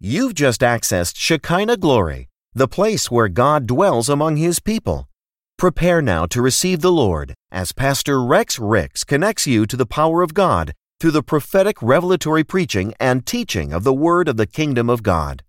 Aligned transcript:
You've 0.00 0.34
just 0.34 0.60
accessed 0.60 1.14
Shekinah 1.16 1.78
Glory, 1.78 2.28
the 2.54 2.68
place 2.68 3.10
where 3.10 3.26
God 3.26 3.66
dwells 3.66 4.08
among 4.08 4.36
His 4.36 4.60
people. 4.60 5.08
Prepare 5.56 6.00
now 6.00 6.24
to 6.26 6.40
receive 6.40 6.82
the 6.82 6.92
Lord 6.92 7.34
as 7.50 7.72
Pastor 7.72 8.22
Rex 8.22 8.60
Ricks 8.60 9.02
connects 9.02 9.48
you 9.48 9.66
to 9.66 9.76
the 9.76 9.86
power 9.86 10.22
of 10.22 10.34
God 10.34 10.72
through 11.00 11.10
the 11.10 11.24
prophetic 11.24 11.82
revelatory 11.82 12.44
preaching 12.44 12.94
and 13.00 13.26
teaching 13.26 13.72
of 13.72 13.82
the 13.82 13.92
Word 13.92 14.28
of 14.28 14.36
the 14.36 14.46
Kingdom 14.46 14.88
of 14.88 15.02
God. 15.02 15.42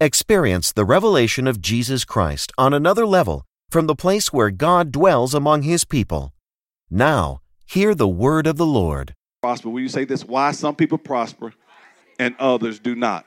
Experience 0.00 0.72
the 0.72 0.84
revelation 0.84 1.46
of 1.46 1.60
Jesus 1.60 2.04
Christ 2.04 2.50
on 2.58 2.74
another 2.74 3.06
level 3.06 3.44
from 3.70 3.86
the 3.86 3.94
place 3.94 4.32
where 4.32 4.50
God 4.50 4.90
dwells 4.90 5.32
among 5.32 5.62
His 5.62 5.84
people. 5.84 6.32
Now, 6.90 7.38
hear 7.66 7.94
the 7.94 8.08
Word 8.08 8.48
of 8.48 8.56
the 8.56 8.66
Lord. 8.66 9.14
prosper. 9.44 9.70
Will 9.70 9.80
you 9.80 9.88
say 9.88 10.04
this? 10.04 10.24
Why 10.24 10.50
some 10.50 10.74
people 10.74 10.98
prosper 10.98 11.52
and 12.18 12.34
others 12.40 12.80
do 12.80 12.96
not, 12.96 13.26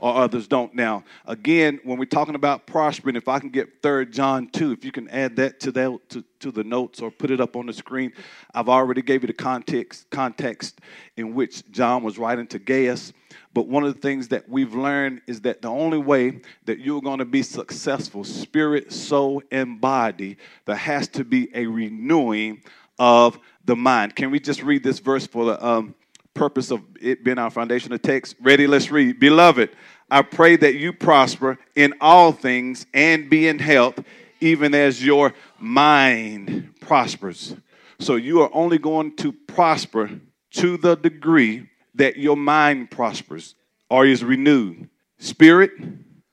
or 0.00 0.16
others 0.16 0.48
don't. 0.48 0.74
Now, 0.74 1.04
again, 1.26 1.78
when 1.84 1.98
we're 1.98 2.06
talking 2.06 2.34
about 2.34 2.66
prospering, 2.66 3.16
if 3.16 3.28
I 3.28 3.38
can 3.38 3.50
get 3.50 3.82
Third 3.82 4.12
John 4.12 4.48
2, 4.48 4.72
if 4.72 4.84
you 4.84 4.90
can 4.90 5.08
add 5.10 5.36
that 5.36 5.60
to, 5.60 5.70
the 5.70 5.98
to, 6.08 6.24
to 6.40 6.50
the 6.50 6.64
notes 6.64 7.00
or 7.00 7.10
put 7.10 7.30
it 7.30 7.40
up 7.40 7.54
on 7.54 7.66
the 7.66 7.72
screen. 7.72 8.12
I've 8.54 8.68
already 8.68 9.02
gave 9.02 9.22
you 9.22 9.26
the 9.26 9.32
context, 9.32 10.08
context 10.10 10.80
in 11.16 11.34
which 11.34 11.70
John 11.70 12.02
was 12.02 12.18
writing 12.18 12.46
to 12.48 12.58
Gaius. 12.58 13.12
But 13.52 13.68
one 13.68 13.84
of 13.84 13.94
the 13.94 14.00
things 14.00 14.28
that 14.28 14.48
we've 14.48 14.74
learned 14.74 15.22
is 15.26 15.42
that 15.42 15.60
the 15.60 15.68
only 15.68 15.98
way 15.98 16.40
that 16.64 16.78
you're 16.80 17.02
going 17.02 17.18
to 17.18 17.24
be 17.24 17.42
successful, 17.42 18.24
spirit, 18.24 18.92
soul, 18.92 19.42
and 19.50 19.80
body, 19.80 20.36
there 20.64 20.76
has 20.76 21.08
to 21.08 21.24
be 21.24 21.48
a 21.54 21.66
renewing 21.66 22.62
of 22.98 23.38
the 23.64 23.76
mind. 23.76 24.16
Can 24.16 24.30
we 24.30 24.40
just 24.40 24.62
read 24.62 24.82
this 24.82 24.98
verse 24.98 25.26
for 25.26 25.44
the 25.44 25.66
um, 25.66 25.94
purpose 26.34 26.70
of 26.70 26.82
it 27.00 27.24
being 27.24 27.38
our 27.38 27.50
foundational 27.50 27.98
text? 27.98 28.36
Ready? 28.40 28.66
Let's 28.66 28.90
read. 28.90 29.18
Beloved, 29.18 29.70
I 30.10 30.22
pray 30.22 30.56
that 30.56 30.74
you 30.74 30.92
prosper 30.92 31.58
in 31.76 31.94
all 32.00 32.32
things 32.32 32.86
and 32.92 33.30
be 33.30 33.46
in 33.46 33.58
health, 33.58 34.02
even 34.40 34.74
as 34.74 35.04
your 35.04 35.34
mind 35.58 36.74
prospers. 36.80 37.54
So 37.98 38.16
you 38.16 38.40
are 38.42 38.50
only 38.52 38.78
going 38.78 39.16
to 39.16 39.32
prosper 39.32 40.10
to 40.52 40.76
the 40.76 40.96
degree 40.96 41.68
that 41.94 42.16
your 42.16 42.36
mind 42.36 42.90
prospers 42.90 43.54
or 43.88 44.06
is 44.06 44.24
renewed. 44.24 44.88
Spirit, 45.18 45.72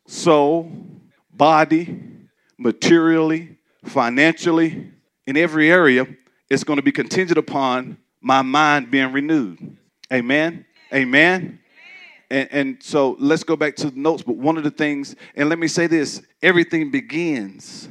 soul, 0.08 0.72
body, 1.32 2.00
materially, 2.58 3.58
financially, 3.86 4.92
in 5.28 5.38
every 5.38 5.70
area, 5.70 6.08
it's 6.50 6.64
going 6.64 6.78
to 6.78 6.84
be 6.84 6.92
contingent 6.92 7.38
upon 7.38 7.98
my 8.22 8.42
mind 8.42 8.90
being 8.90 9.12
renewed. 9.12 9.78
Amen. 10.12 10.66
Amen. 10.94 11.60
And, 12.30 12.50
and 12.52 12.84
so 12.84 13.16
let's 13.20 13.44
go 13.44 13.56
back 13.56 13.76
to 13.78 13.90
the 13.90 14.00
notes. 14.00 14.24
But 14.24 14.36
one 14.36 14.58
of 14.58 14.64
the 14.64 14.72
things, 14.72 15.16
and 15.36 15.50
let 15.50 15.60
me 15.60 15.68
say 15.68 15.88
this 15.88 16.22
everything 16.42 16.92
begins 16.92 17.90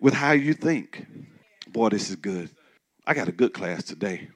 with 0.00 0.14
how 0.14 0.32
you 0.32 0.54
think. 0.54 1.06
Boy, 1.68 1.90
this 1.90 2.10
is 2.10 2.16
good. 2.16 2.50
I 3.06 3.14
got 3.14 3.28
a 3.28 3.32
good 3.32 3.52
class 3.52 3.84
today. 3.84 4.28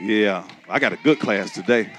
Yeah, 0.00 0.46
I 0.68 0.78
got 0.78 0.92
a 0.92 0.96
good 0.96 1.18
class 1.18 1.52
today. 1.52 1.90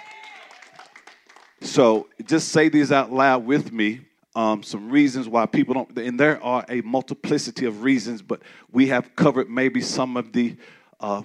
So 1.61 2.07
just 2.25 2.49
say 2.49 2.69
these 2.69 2.91
out 2.91 3.11
loud 3.11 3.45
with 3.45 3.71
me. 3.71 4.01
Um, 4.35 4.63
some 4.63 4.89
reasons 4.89 5.27
why 5.27 5.45
people 5.47 5.73
don't, 5.73 5.97
and 5.97 6.19
there 6.19 6.41
are 6.43 6.63
a 6.69 6.81
multiplicity 6.81 7.65
of 7.65 7.83
reasons, 7.83 8.21
but 8.21 8.41
we 8.71 8.87
have 8.87 9.15
covered 9.15 9.49
maybe 9.49 9.81
some 9.81 10.15
of 10.15 10.31
the 10.31 10.55
uh, 10.99 11.23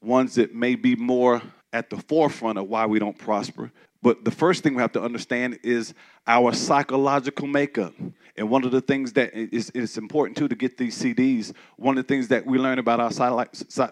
ones 0.00 0.36
that 0.36 0.54
may 0.54 0.74
be 0.74 0.96
more 0.96 1.42
at 1.72 1.90
the 1.90 1.96
forefront 1.96 2.58
of 2.58 2.68
why 2.68 2.86
we 2.86 2.98
don't 2.98 3.18
prosper. 3.18 3.70
But 4.00 4.24
the 4.24 4.30
first 4.30 4.62
thing 4.62 4.74
we 4.74 4.82
have 4.82 4.92
to 4.92 5.02
understand 5.02 5.58
is 5.62 5.92
our 6.26 6.52
psychological 6.52 7.46
makeup. 7.46 7.94
And 8.36 8.48
one 8.48 8.64
of 8.64 8.70
the 8.70 8.80
things 8.80 9.12
that 9.14 9.34
is, 9.34 9.70
is 9.70 9.98
important 9.98 10.36
too 10.36 10.46
to 10.48 10.54
get 10.54 10.78
these 10.78 11.00
CDs, 11.00 11.52
one 11.76 11.98
of 11.98 12.06
the 12.06 12.08
things 12.08 12.28
that 12.28 12.46
we 12.46 12.58
learn 12.58 12.78
about 12.78 13.00
our 13.00 13.10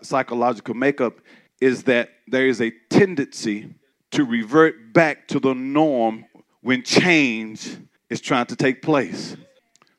psychological 0.02 0.74
makeup 0.74 1.20
is 1.60 1.82
that 1.84 2.10
there 2.28 2.46
is 2.46 2.60
a 2.60 2.70
tendency 2.88 3.74
to 4.12 4.24
revert 4.24 4.92
back 4.92 5.26
to 5.28 5.40
the 5.40 5.54
norm 5.54 6.24
when 6.60 6.82
change 6.82 7.76
is 8.08 8.20
trying 8.20 8.46
to 8.46 8.56
take 8.56 8.82
place. 8.82 9.36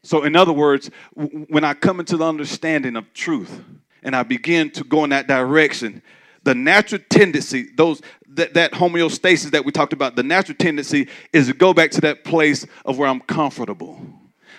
So, 0.03 0.23
in 0.23 0.37
other 0.37 0.53
words, 0.53 0.89
when 1.16 1.66
I 1.66 1.73
come 1.73 1.99
into 1.99 2.16
the 2.16 2.25
understanding 2.25 2.95
of 2.95 3.11
truth 3.13 3.61
and 4.03 4.16
I 4.16 4.23
begin 4.23 4.71
to 4.71 4.85
go 4.85 5.03
in 5.03 5.09
that 5.09 5.27
direction, 5.27 6.01
the 6.43 6.55
natural 6.55 7.01
tendency, 7.09 7.69
those 7.75 8.01
that, 8.29 8.53
that 8.53 8.71
homeostasis 8.71 9.51
that 9.51 9.65
we 9.65 9.71
talked 9.71 9.93
about, 9.93 10.15
the 10.15 10.23
natural 10.23 10.55
tendency 10.57 11.07
is 11.33 11.47
to 11.47 11.53
go 11.53 11.73
back 11.73 11.91
to 11.91 12.01
that 12.01 12.23
place 12.23 12.65
of 12.85 12.97
where 12.97 13.07
I'm 13.07 13.21
comfortable. 13.21 13.99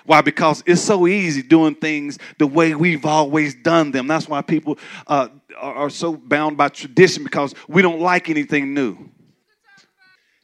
Why? 0.05 0.23
Because 0.23 0.63
it's 0.67 0.81
so 0.81 1.07
easy 1.07 1.43
doing 1.43 1.75
things 1.75 2.19
the 2.39 2.47
way 2.47 2.75
we've 2.75 3.05
always 3.05 3.55
done 3.55 3.91
them. 3.91 4.07
That's 4.07 4.29
why 4.29 4.41
people 4.43 4.79
uh, 5.07 5.29
are, 5.57 5.75
are 5.75 5.91
so 5.91 6.17
bound 6.17 6.57
by 6.57 6.69
tradition 6.69 7.25
because 7.25 7.55
we 7.69 7.83
don't 7.83 8.01
like 8.01 8.31
anything 8.31 8.73
new. 8.73 9.11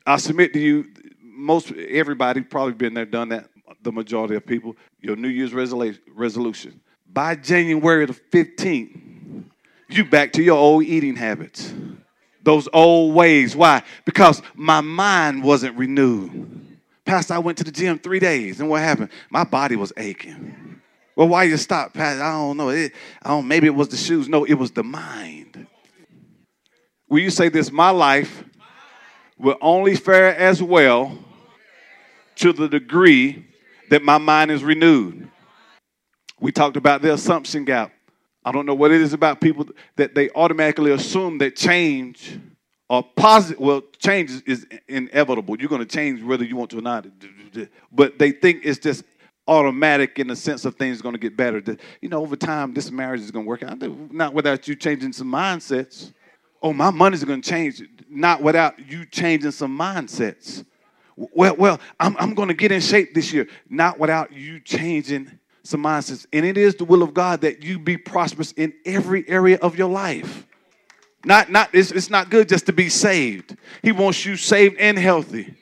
I 0.07 0.19
submit 0.19 0.53
to 0.53 0.61
you, 0.61 0.91
most 1.23 1.73
everybody 1.73 2.43
probably 2.43 2.75
been 2.75 2.95
there, 2.95 3.07
done 3.07 3.31
that. 3.31 3.49
The 3.83 3.93
majority 3.93 4.35
of 4.35 4.47
people, 4.47 4.77
your 5.01 5.17
New 5.17 5.29
Year's 5.29 5.53
resolution 5.53 6.81
by 7.15 7.37
January 7.37 8.05
the 8.07 8.13
15th, 8.13 9.01
you 9.97 10.05
back 10.05 10.33
to 10.33 10.43
your 10.43 10.59
old 10.59 10.85
eating 10.85 11.17
habits, 11.17 11.73
those 12.43 12.69
old 12.73 13.15
ways. 13.15 13.57
Why? 13.57 13.83
Because 14.05 14.43
my 14.55 14.81
mind 14.81 15.43
wasn't 15.43 15.77
renewed. 15.77 16.79
Pastor, 17.05 17.35
I 17.35 17.39
went 17.39 17.59
to 17.59 17.65
the 17.65 17.71
gym 17.71 17.99
three 17.99 18.19
days, 18.19 18.61
and 18.61 18.69
what 18.69 18.81
happened? 18.81 19.11
My 19.31 19.45
body 19.45 19.77
was 19.77 19.93
aching. 19.97 20.81
Well, 21.17 21.29
why 21.29 21.45
you 21.45 21.57
stop, 21.57 21.93
Pastor? 21.95 22.23
I 22.23 22.33
don't 22.33 22.57
know. 22.57 22.71
It, 22.71 22.93
I 23.23 23.29
don't. 23.29 23.47
Maybe 23.47 23.67
it 23.67 23.75
was 23.75 23.89
the 23.89 23.97
shoes. 23.97 24.29
No, 24.29 24.45
it 24.45 24.55
was 24.55 24.73
the 24.73 24.83
mind. 24.83 25.67
Will 27.09 27.21
you 27.21 27.31
say 27.31 27.49
this? 27.49 27.71
My 27.71 27.91
life 27.91 28.43
will 29.39 29.57
only 29.61 29.95
fare 29.95 30.37
as 30.37 30.63
well 30.63 31.17
to 32.37 32.53
the 32.53 32.69
degree 32.69 33.47
that 33.91 34.03
my 34.03 34.19
mind 34.19 34.51
is 34.51 34.65
renewed. 34.65 35.31
We 36.41 36.51
talked 36.51 36.77
about 36.77 37.03
the 37.03 37.13
assumption 37.13 37.65
gap. 37.65 37.93
I 38.45 38.53
don't 38.53 38.67
know 38.67 38.75
what 38.75 38.91
it 38.91 39.01
is 39.01 39.13
about 39.13 39.41
people 39.41 39.67
that 39.97 40.15
they 40.15 40.31
automatically 40.31 40.93
assume 40.93 41.39
that 41.39 41.57
change 41.57 42.39
or 42.89 43.03
positive, 43.03 43.61
well, 43.61 43.83
change 43.99 44.43
is 44.47 44.67
inevitable. 44.89 45.59
You're 45.59 45.71
going 45.71 45.81
to 45.81 45.87
change 45.87 46.23
whether 46.23 46.45
you 46.45 46.57
want 46.57 46.71
to 46.71 46.79
or 46.79 46.83
not. 46.83 47.07
But 47.91 48.19
they 48.19 48.31
think 48.31 48.61
it's 48.65 48.79
just 48.79 49.05
automatic 49.49 50.19
in 50.19 50.27
the 50.29 50.37
sense 50.37 50.65
of 50.65 50.75
things 50.75 51.01
going 51.01 51.15
to 51.15 51.19
get 51.19 51.37
better. 51.37 51.63
You 52.03 52.09
know, 52.09 52.21
over 52.21 52.37
time, 52.37 52.75
this 52.75 52.91
marriage 52.91 53.23
is 53.23 53.31
going 53.31 53.47
to 53.47 53.49
work 53.49 53.63
out. 53.63 53.81
Not 54.13 54.35
without 54.35 54.69
you 54.69 54.75
changing 54.77 55.13
some 55.13 55.31
mindsets. 55.31 56.13
Oh, 56.63 56.73
my 56.73 56.91
money's 56.91 57.25
going 57.25 57.41
to 57.41 57.51
change. 57.51 57.83
Not 58.09 58.43
without 58.43 58.79
you 58.79 59.07
changing 59.07 59.51
some 59.51 59.79
mindsets. 59.79 60.65
Well, 61.17 61.57
well, 61.57 61.81
I'm, 62.01 62.17
I'm 62.19 62.35
going 62.35 62.49
to 62.49 62.55
get 62.55 62.73
in 62.73 62.81
shape 62.81 63.15
this 63.15 63.33
year. 63.33 63.49
Not 63.69 63.99
without 63.99 64.33
you 64.33 64.61
changing 64.61 65.39
some 65.65 65.83
mindsets. 65.83 66.27
And 66.33 66.45
it 66.47 66.57
is 66.57 66.77
the 66.77 66.85
will 66.85 67.03
of 67.03 67.13
God 67.13 67.41
that 67.41 67.63
you 67.63 67.79
be 67.79 67.97
prosperous 67.97 68.53
in 68.53 68.73
every 68.85 69.29
area 69.29 69.59
of 69.59 69.77
your 69.77 69.91
life. 69.91 70.47
Not, 71.25 71.51
not, 71.51 71.71
it's, 71.73 71.91
it's 71.91 72.11
not 72.11 72.31
good 72.31 72.49
just 72.49 72.67
to 72.67 72.73
be 72.73 72.89
saved. 72.89 73.57
He 73.83 73.93
wants 73.93 74.25
you 74.25 74.37
saved 74.37 74.77
and 74.79 74.99
healthy. 74.99 75.55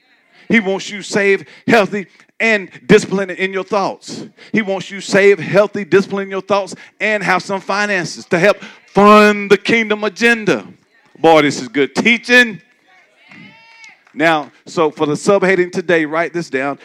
He 0.48 0.60
wants 0.60 0.90
you 0.90 1.02
saved, 1.02 1.46
healthy, 1.66 2.08
and 2.40 2.68
disciplined 2.86 3.30
in 3.30 3.52
your 3.52 3.62
thoughts. 3.62 4.26
He 4.52 4.60
wants 4.60 4.90
you 4.90 5.00
saved, 5.00 5.40
healthy, 5.40 5.84
disciplined 5.84 6.26
in 6.26 6.30
your 6.30 6.42
thoughts, 6.42 6.74
and 7.00 7.22
have 7.22 7.42
some 7.42 7.60
finances 7.60 8.26
to 8.26 8.38
help 8.38 8.58
fund 8.88 9.50
the 9.50 9.56
kingdom 9.56 10.02
agenda. 10.02 10.66
Boy, 11.18 11.42
this 11.42 11.62
is 11.62 11.68
good 11.68 11.94
teaching. 11.94 12.60
Now, 14.14 14.52
so 14.66 14.90
for 14.90 15.06
the 15.06 15.14
subheading 15.14 15.72
today, 15.72 16.04
write 16.04 16.32
this 16.32 16.50
down. 16.50 16.78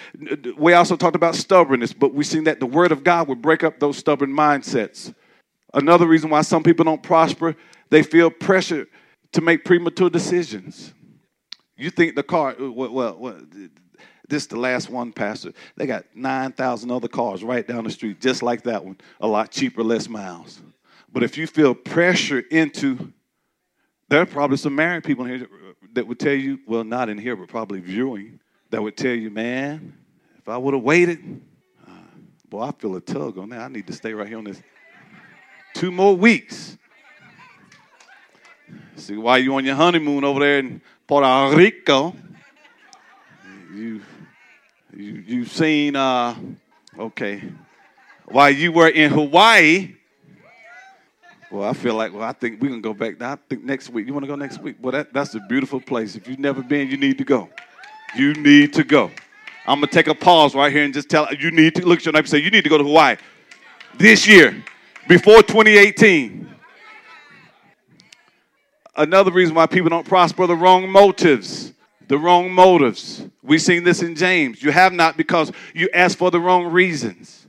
We 0.58 0.74
also 0.74 0.96
talked 0.96 1.16
about 1.16 1.36
stubbornness, 1.36 1.94
but 1.94 2.14
we've 2.14 2.26
seen 2.26 2.46
that 2.46 2.60
the 2.60 2.66
word 2.66 2.92
of 2.92 3.04
God 3.04 3.28
would 3.28 3.42
break 3.42 3.64
up 3.64 3.80
those 3.80 3.98
stubborn 3.98 4.32
mindsets. 4.32 5.14
Another 5.74 6.08
reason 6.08 6.30
why 6.30 6.42
some 6.42 6.64
people 6.64 6.86
don't 6.86 7.04
prosper, 7.04 7.56
they 7.90 8.04
feel 8.04 8.30
pressure 8.30 8.88
to 9.34 9.42
make 9.42 9.66
premature 9.66 10.10
decisions. 10.10 10.94
You 11.76 11.90
think 11.90 12.16
the 12.16 12.24
car, 12.24 12.56
uh, 12.60 12.72
well, 12.72 12.92
well, 12.92 13.18
well 13.20 13.42
this 14.28 14.44
is 14.44 14.48
the 14.48 14.60
last 14.60 14.90
one, 14.90 15.14
Pastor. 15.14 15.54
They 15.76 15.86
got 15.86 16.06
9,000 16.16 16.92
other 16.92 17.08
cars 17.08 17.44
right 17.44 17.66
down 17.66 17.84
the 17.84 17.92
street, 17.92 18.20
just 18.20 18.42
like 18.42 18.64
that 18.64 18.84
one, 18.84 18.98
a 19.20 19.28
lot 19.28 19.52
cheaper, 19.52 19.84
less 19.84 20.10
miles. 20.10 20.62
But 21.12 21.24
if 21.24 21.38
you 21.38 21.48
feel 21.48 21.74
pressure 21.74 22.40
into, 22.52 23.14
there 24.10 24.22
are 24.22 24.26
probably 24.26 24.58
some 24.58 24.76
married 24.76 25.04
people 25.04 25.26
in 25.26 25.40
here 25.40 25.48
that 25.94 26.08
would 26.08 26.20
tell 26.20 26.34
you, 26.34 26.60
well, 26.68 26.84
not 26.84 27.10
in 27.10 27.18
here, 27.18 27.36
but 27.36 27.48
probably 27.48 27.80
viewing, 27.80 28.40
that 28.70 28.82
would 28.82 28.96
tell 28.96 29.14
you, 29.14 29.30
man, 29.30 29.98
if 30.38 30.48
I 30.48 30.58
would 30.58 30.74
have 30.74 30.84
waited, 30.84 31.42
uh, 31.88 31.92
boy, 32.50 32.62
I 32.64 32.72
feel 32.72 32.96
a 32.96 33.02
tug 33.02 33.38
on 33.38 33.50
that. 33.50 33.62
I 33.62 33.68
need 33.68 33.88
to 33.88 33.94
stay 33.94 34.14
right 34.14 34.28
here 34.28 34.38
on 34.38 34.44
this 34.44 34.62
two 35.74 35.92
more 35.92 36.16
weeks. 36.16 36.78
See, 38.96 39.18
why 39.18 39.38
you 39.38 39.56
on 39.56 39.66
your 39.66 39.76
honeymoon 39.76 40.24
over 40.24 40.40
there 40.40 40.60
in 40.60 40.82
Puerto 41.06 41.56
Rico, 41.56 42.16
you 43.74 44.02
You, 44.96 45.24
you've 45.28 45.52
seen, 45.52 45.96
uh, 45.96 46.34
okay, 46.98 47.44
while 48.26 48.50
you 48.50 48.72
were 48.72 48.88
in 48.88 49.12
Hawaii, 49.12 49.97
well, 51.50 51.68
I 51.68 51.74
feel 51.74 51.96
like, 51.96 52.14
well, 52.14 52.24
I 52.24 52.34
think 52.34 52.62
we 52.62 52.68
can 52.68 52.82
go 52.82 52.94
back. 52.94 53.22
I 53.22 53.38
think 53.50 53.64
next 53.64 53.90
week. 53.90 54.06
You 54.06 54.14
want 54.14 54.26
to 54.26 54.28
go 54.28 54.36
next 54.36 54.62
week? 54.62 54.76
Well, 54.82 54.92
that, 54.92 55.14
that's 55.14 55.34
a 55.36 55.40
beautiful 55.42 55.80
place. 55.80 56.16
If 56.16 56.28
you've 56.28 56.40
never 56.40 56.62
been, 56.62 56.90
you 56.90 56.98
need 56.98 57.18
to 57.20 57.24
go. 57.24 57.50
You 58.16 58.34
need 58.34 58.74
to 58.74 58.84
go. 58.84 59.12
I'm 59.66 59.80
going 59.80 59.90
to 59.90 59.94
take 59.94 60.08
a 60.08 60.16
pause 60.16 60.56
right 60.56 60.72
here 60.72 60.84
and 60.84 60.94
just 60.94 61.10
tell 61.10 61.34
you 61.34 61.52
need 61.52 61.76
to 61.76 61.86
look 61.86 62.00
at 62.00 62.06
your 62.06 62.14
neighbor 62.14 62.24
and 62.24 62.30
say, 62.30 62.40
you 62.40 62.52
need 62.52 62.64
to 62.64 62.70
go 62.70 62.78
to 62.78 62.84
Hawaii 62.84 63.18
this 63.98 64.28
year 64.28 64.64
before 65.08 65.42
2018. 65.42 66.48
Another 68.96 69.32
reason 69.32 69.56
why 69.56 69.68
people 69.68 69.90
don't 69.90 70.08
prosper 70.08 70.48
the 70.48 70.56
wrong 70.56 70.90
motives. 70.90 71.74
The 72.08 72.18
wrong 72.18 72.52
motives. 72.52 73.26
We've 73.44 73.62
seen 73.62 73.84
this 73.84 74.02
in 74.02 74.16
James. 74.16 74.64
You 74.64 74.72
have 74.72 74.94
not 74.94 75.18
because 75.18 75.52
you 75.74 75.90
ask 75.94 76.18
for 76.18 76.32
the 76.32 76.40
wrong 76.40 76.66
reasons. 76.68 77.46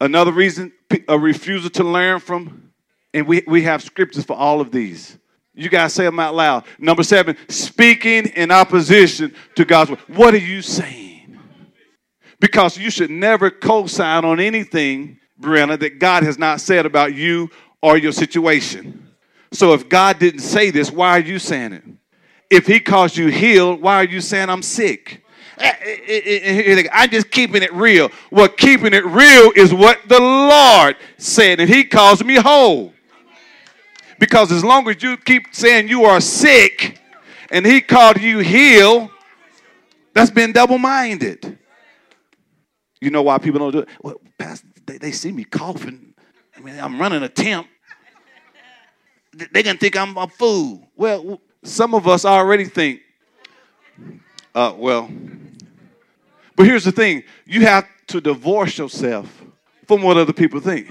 Another 0.00 0.32
reason, 0.32 0.72
a 1.08 1.18
refusal 1.18 1.70
to 1.70 1.84
learn 1.84 2.20
from 2.20 2.69
and 3.12 3.26
we, 3.26 3.42
we 3.46 3.62
have 3.62 3.82
scriptures 3.82 4.24
for 4.24 4.36
all 4.36 4.60
of 4.60 4.70
these. 4.70 5.18
You 5.54 5.68
guys 5.68 5.92
say 5.92 6.04
them 6.04 6.20
out 6.20 6.34
loud. 6.34 6.64
Number 6.78 7.02
seven, 7.02 7.36
speaking 7.48 8.26
in 8.26 8.50
opposition 8.50 9.34
to 9.56 9.64
God's 9.64 9.90
word. 9.90 10.00
What 10.08 10.34
are 10.34 10.38
you 10.38 10.62
saying? 10.62 11.38
Because 12.38 12.78
you 12.78 12.90
should 12.90 13.10
never 13.10 13.50
co 13.50 13.86
sign 13.86 14.24
on 14.24 14.40
anything, 14.40 15.18
Brianna, 15.40 15.78
that 15.80 15.98
God 15.98 16.22
has 16.22 16.38
not 16.38 16.60
said 16.60 16.86
about 16.86 17.14
you 17.14 17.50
or 17.82 17.98
your 17.98 18.12
situation. 18.12 19.08
So 19.52 19.74
if 19.74 19.88
God 19.88 20.18
didn't 20.18 20.40
say 20.40 20.70
this, 20.70 20.90
why 20.90 21.10
are 21.10 21.20
you 21.20 21.38
saying 21.38 21.72
it? 21.72 21.84
If 22.48 22.66
He 22.66 22.80
calls 22.80 23.16
you 23.16 23.28
healed, 23.28 23.82
why 23.82 23.96
are 23.96 24.04
you 24.04 24.20
saying 24.20 24.48
I'm 24.48 24.62
sick? 24.62 25.24
Eh, 25.58 25.72
eh, 25.82 26.20
eh, 26.26 26.88
I'm 26.92 27.10
just 27.10 27.30
keeping 27.30 27.62
it 27.62 27.72
real. 27.74 28.10
Well, 28.30 28.48
keeping 28.48 28.94
it 28.94 29.04
real 29.04 29.52
is 29.54 29.74
what 29.74 29.98
the 30.08 30.20
Lord 30.20 30.96
said, 31.18 31.60
and 31.60 31.68
He 31.68 31.84
calls 31.84 32.24
me 32.24 32.36
whole. 32.36 32.94
Because 34.20 34.52
as 34.52 34.62
long 34.62 34.86
as 34.90 35.02
you 35.02 35.16
keep 35.16 35.46
saying 35.50 35.88
you 35.88 36.04
are 36.04 36.20
sick 36.20 37.00
and 37.50 37.64
he 37.64 37.80
called 37.80 38.20
you 38.20 38.40
heal, 38.40 39.10
that's 40.12 40.30
been 40.30 40.52
double 40.52 40.76
minded. 40.76 41.58
You 43.00 43.10
know 43.10 43.22
why 43.22 43.38
people 43.38 43.60
don't 43.60 43.72
do 43.72 43.78
it? 43.78 43.88
Well, 44.02 44.20
Pastor, 44.36 44.68
they, 44.86 44.98
they 44.98 45.12
see 45.12 45.32
me 45.32 45.44
coughing. 45.44 46.12
I 46.54 46.60
mean, 46.60 46.78
I'm 46.78 47.00
running 47.00 47.22
a 47.22 47.30
temp. 47.30 47.66
They're 49.32 49.62
going 49.62 49.76
to 49.76 49.80
think 49.80 49.96
I'm 49.96 50.14
a 50.18 50.28
fool. 50.28 50.86
Well, 50.96 51.40
some 51.64 51.94
of 51.94 52.06
us 52.06 52.26
already 52.26 52.66
think, 52.66 53.00
uh, 54.54 54.74
well, 54.76 55.10
but 56.56 56.66
here's 56.66 56.84
the 56.84 56.92
thing 56.92 57.22
you 57.46 57.62
have 57.62 57.86
to 58.08 58.20
divorce 58.20 58.76
yourself 58.76 59.42
from 59.86 60.02
what 60.02 60.18
other 60.18 60.34
people 60.34 60.60
think. 60.60 60.88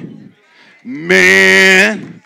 Man, 0.83 2.18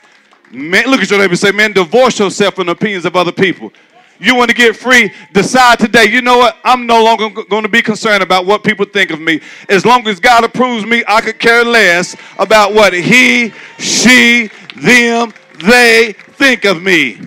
Man, 0.54 0.86
look 0.86 1.02
at 1.02 1.10
your 1.10 1.18
neighbor 1.18 1.32
and 1.32 1.40
say, 1.40 1.52
man, 1.52 1.72
divorce 1.72 2.20
yourself 2.20 2.54
from 2.56 2.68
the 2.68 2.74
opinions 2.74 3.06
of 3.06 3.16
other 3.16 3.32
people. 3.32 3.74
You 4.20 4.36
want 4.36 4.52
to 4.52 4.56
get 4.56 4.76
free? 4.76 5.12
Decide 5.34 5.80
today. 5.80 6.06
You 6.06 6.22
know 6.22 6.38
what? 6.38 6.58
I'm 6.64 6.86
no 6.86 7.04
longer 7.04 7.30
going 7.30 7.64
to 7.64 7.70
be 7.70 7.82
concerned 7.82 8.22
about 8.22 8.46
what 8.46 8.64
people 8.64 8.86
think 8.86 9.10
of 9.10 9.20
me. 9.20 9.42
As 9.68 9.84
long 9.84 10.08
as 10.08 10.20
God 10.20 10.44
approves 10.44 10.86
me, 10.86 11.04
I 11.08 11.22
could 11.22 11.40
care 11.40 11.66
less 11.66 12.16
about 12.38 12.76
what 12.76 12.94
he, 12.94 13.52
she, 13.80 14.52
them, 14.76 15.34
they 15.58 16.14
think 16.14 16.66
of 16.66 16.84
me. 16.84 17.18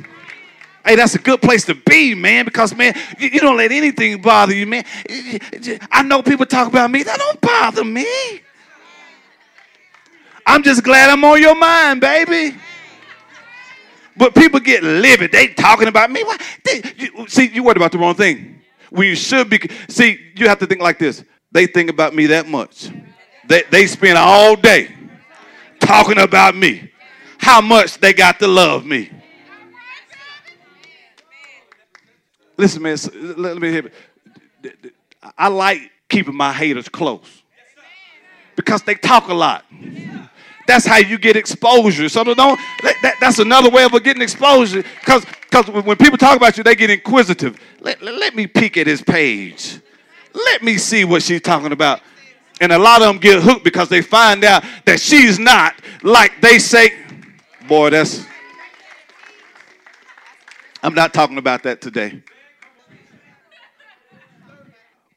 Hey, 0.85 0.95
that's 0.95 1.17
a 1.17 1.19
good 1.19 1.43
place 1.43 1.65
to 1.65 1.75
be, 1.75 2.15
man, 2.15 2.45
because, 2.45 2.77
man, 2.77 2.95
you, 3.19 3.29
you, 3.29 3.41
don't 3.41 3.57
let 3.57 3.73
anything 3.73 4.23
bother 4.23 4.55
you, 4.55 4.69
man. 4.69 4.85
I 5.91 6.05
know 6.05 6.23
people 6.23 6.47
talk 6.47 6.69
about 6.69 6.93
me. 6.93 7.03
That 7.03 7.19
don't 7.19 7.41
bother 7.41 7.83
me. 7.83 8.07
I'm 10.47 10.63
just 10.63 10.85
glad 10.85 11.11
I'm 11.11 11.25
on 11.25 11.43
your 11.43 11.57
mind, 11.57 12.01
baby. 12.01 12.57
But 14.17 14.35
people 14.35 14.61
get 14.61 14.83
livid. 14.83 15.33
They 15.33 15.49
talking 15.49 15.89
about 15.89 16.11
me. 16.11 16.25
Why? 16.25 16.39
They, 16.65 16.83
you, 16.97 17.29
see, 17.29 17.49
you 17.49 17.63
worried 17.63 17.77
about 17.77 17.93
the 17.93 17.99
wrong 17.99 18.15
thing. 18.15 18.63
We 18.91 19.15
should 19.15 19.51
be. 19.51 19.61
See, 19.89 20.19
you 20.37 20.49
have 20.49 20.59
to 20.61 20.67
think 20.67 20.81
like 20.81 20.99
this. 20.99 21.23
They 21.53 21.67
think 21.67 21.91
about 21.91 22.15
me 22.15 22.27
that 22.27 22.49
much. 22.49 22.91
They, 23.47 23.63
they 23.71 23.87
spend 23.87 24.19
all 24.19 24.57
day 24.57 24.95
talking 25.81 26.19
about 26.19 26.57
me. 26.57 26.91
How 27.39 27.61
much 27.61 27.99
they 27.99 28.13
got 28.13 28.39
to 28.41 28.49
love 28.49 28.85
me. 28.85 29.11
Listen, 32.57 32.83
man. 32.83 32.97
Let 33.37 33.59
me 33.59 33.71
hear. 33.71 33.91
I 35.37 35.49
like 35.49 35.91
keeping 36.09 36.35
my 36.35 36.53
haters 36.53 36.89
close 36.89 37.43
because 38.57 38.83
they 38.83 38.95
talk 38.95 39.29
a 39.29 39.35
lot. 39.35 39.65
That's 40.67 40.87
how 40.87 40.97
you 40.97 41.19
get 41.19 41.37
exposure. 41.37 42.09
So 42.09 42.25
don't, 42.25 42.37
that, 42.83 43.17
that's 43.21 43.39
another 43.39 43.71
way 43.71 43.85
of 43.85 43.93
getting 44.03 44.23
exposure. 44.23 44.83
Because 44.83 45.25
because 45.51 45.85
when 45.85 45.97
people 45.97 46.19
talk 46.19 46.37
about 46.37 46.57
you, 46.57 46.65
they 46.65 46.75
get 46.75 46.91
inquisitive. 46.91 47.59
Let, 47.81 48.03
let, 48.03 48.35
me 48.35 48.47
peek 48.47 48.77
at 48.77 48.87
his 48.87 49.01
page. 49.01 49.79
Let 50.35 50.63
me 50.63 50.77
see 50.77 51.05
what 51.05 51.23
she's 51.23 51.41
talking 51.41 51.73
about. 51.73 52.01
And 52.61 52.73
a 52.73 52.79
lot 52.79 53.01
of 53.01 53.09
them 53.09 53.19
get 53.19 53.43
hooked 53.43 53.65
because 53.65 53.89
they 53.89 54.03
find 54.03 54.45
out 54.45 54.65
that 54.85 55.01
she's 55.01 55.39
not 55.39 55.75
like 56.03 56.33
they 56.41 56.59
say. 56.59 56.93
Boy, 57.69 57.91
that's. 57.91 58.27
I'm 60.83 60.95
not 60.95 61.15
talking 61.15 61.39
about 61.39 61.63
that 61.63 61.81
today. 61.81 62.23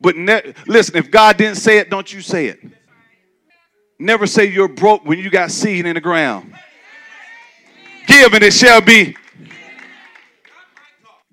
But 0.02 0.16
ne- 0.16 0.54
listen, 0.68 0.96
if 0.96 1.12
God 1.12 1.38
didn't 1.38 1.58
say 1.58 1.80
it, 1.80 1.90
don't 1.90 2.12
you 2.12 2.22
say 2.22 2.48
it. 2.48 2.60
Never 4.00 4.26
say 4.26 4.46
you're 4.46 4.70
broke 4.70 5.06
when 5.06 5.20
you 5.20 5.30
got 5.30 5.52
seed 5.52 5.86
in 5.86 5.96
the 5.96 6.02
ground. 6.02 6.54
Give 8.08 8.34
and 8.34 8.44
it 8.44 8.54
shall 8.54 8.80
be. 8.80 9.16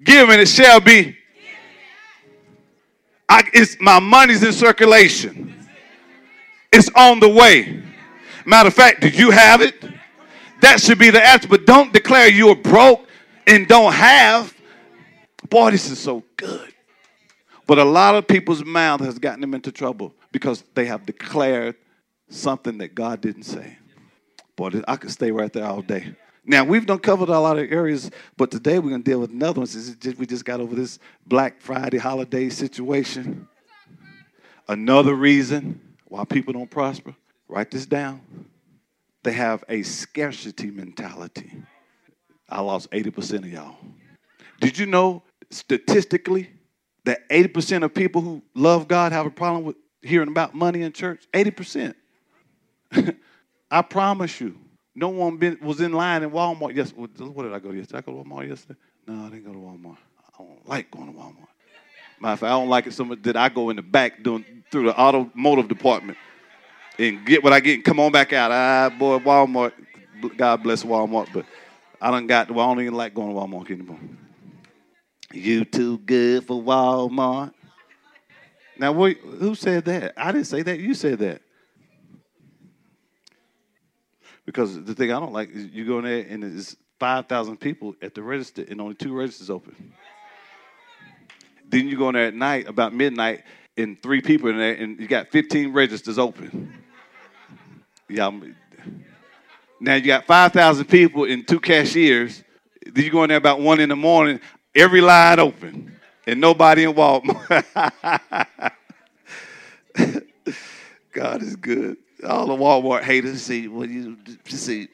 Give 0.02 0.28
and 0.28 0.40
it 0.40 0.48
shall 0.48 0.80
be. 0.80 1.16
I, 3.28 3.44
it's, 3.54 3.76
my 3.80 4.00
money's 4.00 4.42
in 4.42 4.52
circulation. 4.52 5.54
It's 6.72 6.90
on 6.96 7.20
the 7.20 7.28
way. 7.28 7.82
Matter 8.44 8.68
of 8.68 8.74
fact, 8.74 9.00
did 9.00 9.16
you 9.16 9.30
have 9.30 9.60
it? 9.60 9.82
That 10.60 10.80
should 10.80 10.98
be 10.98 11.10
the 11.10 11.24
answer. 11.24 11.48
But 11.48 11.66
don't 11.66 11.92
declare 11.92 12.28
you're 12.28 12.56
broke 12.56 13.06
and 13.46 13.66
don't 13.68 13.92
have. 13.92 14.54
Boy, 15.48 15.70
this 15.70 15.88
is 15.88 15.98
so 15.98 16.24
good. 16.36 16.72
But 17.66 17.78
a 17.78 17.84
lot 17.84 18.16
of 18.16 18.26
people's 18.26 18.64
mouth 18.64 19.00
has 19.00 19.18
gotten 19.18 19.40
them 19.40 19.54
into 19.54 19.70
trouble 19.70 20.12
because 20.32 20.64
they 20.74 20.86
have 20.86 21.06
declared 21.06 21.76
something 22.28 22.78
that 22.78 22.94
God 22.94 23.20
didn't 23.20 23.44
say. 23.44 23.78
Boy, 24.56 24.70
I 24.88 24.96
could 24.96 25.10
stay 25.10 25.30
right 25.30 25.52
there 25.52 25.64
all 25.64 25.82
day. 25.82 26.14
Now, 26.44 26.64
we've 26.64 26.86
done 26.86 27.00
covered 27.00 27.28
a 27.28 27.38
lot 27.38 27.58
of 27.58 27.70
areas, 27.70 28.10
but 28.36 28.50
today 28.50 28.78
we're 28.78 28.90
going 28.90 29.02
to 29.02 29.10
deal 29.10 29.20
with 29.20 29.32
another 29.32 29.60
one 29.60 29.66
since 29.66 30.16
we 30.16 30.26
just 30.26 30.44
got 30.44 30.60
over 30.60 30.76
this 30.76 31.00
Black 31.26 31.60
Friday 31.60 31.98
holiday 31.98 32.48
situation. 32.48 33.48
Another 34.68 35.14
reason 35.14 35.80
why 36.06 36.24
people 36.24 36.52
don't 36.52 36.70
prosper, 36.70 37.14
write 37.48 37.72
this 37.72 37.84
down. 37.84 38.20
They 39.24 39.32
have 39.32 39.64
a 39.68 39.82
scarcity 39.82 40.70
mentality. 40.70 41.50
I 42.48 42.60
lost 42.60 42.90
80% 42.92 43.38
of 43.38 43.52
y'all. 43.52 43.76
Did 44.60 44.78
you 44.78 44.86
know 44.86 45.24
statistically 45.50 46.48
that 47.04 47.28
80% 47.28 47.82
of 47.82 47.92
people 47.92 48.22
who 48.22 48.42
love 48.54 48.86
God 48.86 49.10
have 49.10 49.26
a 49.26 49.30
problem 49.30 49.64
with 49.64 49.76
hearing 50.00 50.28
about 50.28 50.54
money 50.54 50.82
in 50.82 50.92
church? 50.92 51.26
80%. 51.34 51.94
I 53.70 53.82
promise 53.82 54.40
you, 54.40 54.58
no 54.94 55.08
one 55.08 55.36
been, 55.36 55.58
was 55.60 55.80
in 55.80 55.92
line 55.92 56.22
in 56.22 56.30
Walmart 56.30 56.74
yesterday. 56.74 57.02
What 57.24 57.42
did 57.42 57.52
I 57.52 57.58
go 57.58 57.70
to 57.70 57.76
yesterday? 57.76 57.98
I 57.98 58.00
go 58.00 58.22
to 58.22 58.28
Walmart 58.28 58.48
yesterday? 58.48 58.78
No, 59.06 59.26
I 59.26 59.28
didn't 59.28 59.44
go 59.44 59.52
to 59.52 59.58
Walmart. 59.58 59.98
I 60.18 60.42
don't 60.42 60.68
like 60.68 60.90
going 60.90 61.12
to 61.12 61.18
Walmart. 61.18 61.48
Matter 62.20 62.32
of 62.32 62.40
fact, 62.40 62.50
I 62.50 62.58
don't 62.58 62.68
like 62.68 62.86
it 62.86 62.94
so 62.94 63.04
much 63.04 63.22
that 63.22 63.36
I 63.36 63.48
go 63.48 63.70
in 63.70 63.76
the 63.76 63.82
back 63.82 64.22
doing 64.22 64.44
through 64.70 64.84
the 64.84 64.98
automotive 64.98 65.68
department 65.68 66.16
and 66.98 67.26
get 67.26 67.44
what 67.44 67.52
I 67.52 67.60
get 67.60 67.74
and 67.74 67.84
come 67.84 68.00
on 68.00 68.10
back 68.10 68.32
out. 68.32 68.50
Ah, 68.50 68.90
boy, 68.96 69.18
Walmart. 69.18 69.72
God 70.36 70.62
bless 70.62 70.82
Walmart, 70.82 71.28
but 71.32 71.44
I 72.00 72.10
don't 72.10 72.26
got. 72.26 72.50
I 72.50 72.54
don't 72.54 72.80
even 72.80 72.94
like 72.94 73.12
going 73.14 73.28
to 73.28 73.34
Walmart 73.34 73.70
anymore. 73.70 73.98
You 75.32 75.64
too 75.64 75.98
good 75.98 76.46
for 76.46 76.62
Walmart. 76.62 77.52
Now, 78.78 78.92
who 78.94 79.54
said 79.54 79.84
that? 79.86 80.14
I 80.16 80.32
didn't 80.32 80.46
say 80.46 80.62
that. 80.62 80.78
You 80.80 80.94
said 80.94 81.18
that. 81.18 81.42
Because 84.46 84.82
the 84.82 84.94
thing 84.94 85.12
I 85.12 85.18
don't 85.18 85.32
like 85.32 85.50
is 85.50 85.66
you 85.66 85.84
go 85.84 85.98
in 85.98 86.04
there 86.04 86.24
and 86.28 86.42
there's 86.42 86.76
5,000 87.00 87.58
people 87.58 87.94
at 88.00 88.14
the 88.14 88.22
register 88.22 88.64
and 88.66 88.80
only 88.80 88.94
two 88.94 89.12
registers 89.12 89.50
open. 89.50 89.92
Then 91.68 91.88
you 91.88 91.98
go 91.98 92.08
in 92.08 92.14
there 92.14 92.28
at 92.28 92.34
night, 92.34 92.68
about 92.68 92.94
midnight, 92.94 93.42
and 93.76 94.00
three 94.00 94.22
people 94.22 94.48
in 94.48 94.56
there, 94.56 94.74
and 94.74 94.98
you 95.00 95.08
got 95.08 95.28
15 95.28 95.72
registers 95.72 96.18
open. 96.18 96.72
Yeah. 98.08 98.30
Now 99.80 99.96
you 99.96 100.06
got 100.06 100.26
5,000 100.26 100.84
people 100.86 101.24
and 101.24 101.46
two 101.46 101.60
cashiers. 101.60 102.42
Then 102.86 103.04
you 103.04 103.10
go 103.10 103.24
in 103.24 103.28
there 103.28 103.38
about 103.38 103.60
one 103.60 103.80
in 103.80 103.88
the 103.88 103.96
morning, 103.96 104.40
every 104.74 105.00
line 105.00 105.40
open, 105.40 105.98
and 106.26 106.40
nobody 106.40 106.84
in 106.84 106.94
Walmart. 106.94 108.72
God 111.12 111.42
is 111.42 111.56
good. 111.56 111.96
All 112.24 112.46
the 112.46 112.54
Walmart 112.54 113.02
haters 113.02 113.42
see 113.42 113.68
when 113.68 113.92
you 113.92 114.16
see. 114.46 114.88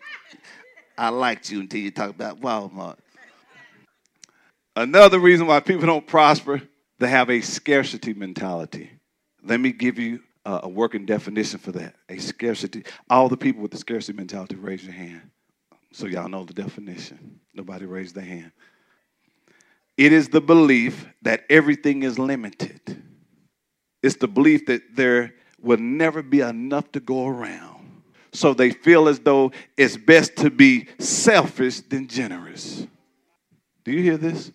I 0.98 1.08
liked 1.08 1.50
you 1.50 1.60
until 1.60 1.80
you 1.80 1.90
talk 1.90 2.10
about 2.10 2.40
Walmart. 2.40 2.96
Another 4.74 5.18
reason 5.18 5.46
why 5.46 5.60
people 5.60 5.86
don't 5.86 6.06
prosper, 6.06 6.62
they 6.98 7.08
have 7.08 7.30
a 7.30 7.40
scarcity 7.40 8.14
mentality. 8.14 8.90
Let 9.44 9.60
me 9.60 9.72
give 9.72 9.98
you 9.98 10.20
a 10.44 10.68
working 10.68 11.06
definition 11.06 11.58
for 11.58 11.72
that. 11.72 11.94
A 12.08 12.18
scarcity. 12.18 12.84
All 13.10 13.28
the 13.28 13.36
people 13.36 13.62
with 13.62 13.70
the 13.70 13.78
scarcity 13.78 14.16
mentality, 14.16 14.56
raise 14.56 14.84
your 14.84 14.94
hand. 14.94 15.22
So 15.92 16.06
y'all 16.06 16.28
know 16.28 16.44
the 16.44 16.54
definition. 16.54 17.40
Nobody 17.54 17.84
raised 17.84 18.14
their 18.14 18.24
hand. 18.24 18.52
It 19.96 20.12
is 20.12 20.28
the 20.28 20.40
belief 20.40 21.06
that 21.22 21.44
everything 21.50 22.02
is 22.02 22.18
limited. 22.18 22.80
It's 24.02 24.16
the 24.16 24.28
belief 24.28 24.66
that 24.66 24.96
there 24.96 25.34
will 25.62 25.78
never 25.78 26.22
be 26.22 26.40
enough 26.40 26.90
to 26.92 27.00
go 27.00 27.26
around. 27.26 28.02
So 28.32 28.54
they 28.54 28.70
feel 28.70 29.08
as 29.08 29.20
though 29.20 29.52
it's 29.76 29.96
best 29.96 30.36
to 30.36 30.50
be 30.50 30.88
selfish 30.98 31.80
than 31.80 32.08
generous. 32.08 32.86
Do 33.84 33.92
you 33.92 34.02
hear 34.02 34.16
this? 34.16 34.52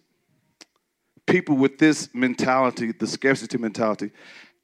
People 1.27 1.57
with 1.57 1.77
this 1.77 2.09
mentality, 2.13 2.91
the 2.91 3.05
scarcity 3.05 3.57
mentality, 3.57 4.11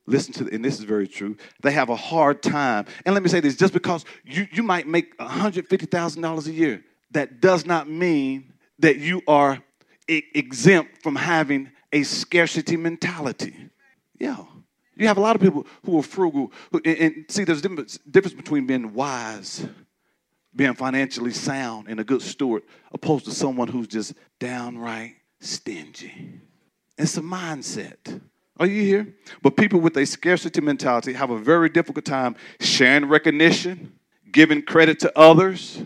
listen 0.05 0.33
to, 0.33 0.53
and 0.53 0.63
this 0.63 0.79
is 0.79 0.85
very 0.85 1.07
true, 1.07 1.37
they 1.61 1.71
have 1.71 1.89
a 1.89 1.95
hard 1.95 2.41
time. 2.41 2.85
And 3.05 3.13
let 3.13 3.23
me 3.23 3.29
say 3.29 3.39
this 3.39 3.55
just 3.55 3.73
because 3.73 4.05
you, 4.25 4.47
you 4.51 4.63
might 4.63 4.87
make 4.87 5.17
$150,000 5.17 6.47
a 6.47 6.51
year, 6.51 6.83
that 7.11 7.41
does 7.41 7.65
not 7.65 7.89
mean 7.89 8.53
that 8.79 8.97
you 8.97 9.21
are 9.27 9.61
exempt 10.07 11.03
from 11.03 11.15
having 11.15 11.71
a 11.91 12.03
scarcity 12.03 12.75
mentality. 12.75 13.69
Yeah. 14.19 14.43
You 15.03 15.09
have 15.09 15.17
a 15.17 15.21
lot 15.21 15.35
of 15.35 15.41
people 15.41 15.67
who 15.85 15.99
are 15.99 16.03
frugal. 16.03 16.53
Who, 16.71 16.79
and, 16.85 16.97
and, 16.97 17.25
see, 17.27 17.43
there's 17.43 17.59
a 17.59 17.61
difference, 17.61 17.99
difference 18.09 18.33
between 18.33 18.65
being 18.65 18.93
wise, 18.93 19.67
being 20.55 20.75
financially 20.75 21.33
sound, 21.33 21.89
and 21.89 21.99
a 21.99 22.05
good 22.05 22.21
steward, 22.21 22.63
opposed 22.93 23.25
to 23.25 23.31
someone 23.31 23.67
who's 23.67 23.87
just 23.87 24.13
downright 24.39 25.15
stingy. 25.41 26.39
It's 26.97 27.17
a 27.17 27.21
mindset. 27.21 28.21
Are 28.55 28.65
you 28.65 28.81
here? 28.81 29.13
But 29.41 29.57
people 29.57 29.81
with 29.81 29.97
a 29.97 30.05
scarcity 30.05 30.61
mentality 30.61 31.11
have 31.11 31.31
a 31.31 31.37
very 31.37 31.67
difficult 31.67 32.05
time 32.05 32.37
sharing 32.61 33.09
recognition, 33.09 33.91
giving 34.31 34.61
credit 34.61 34.99
to 34.99 35.19
others, 35.19 35.83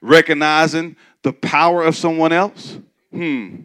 recognizing 0.00 0.96
the 1.22 1.34
power 1.34 1.82
of 1.82 1.96
someone 1.96 2.32
else. 2.32 2.78
Hmm. 3.10 3.64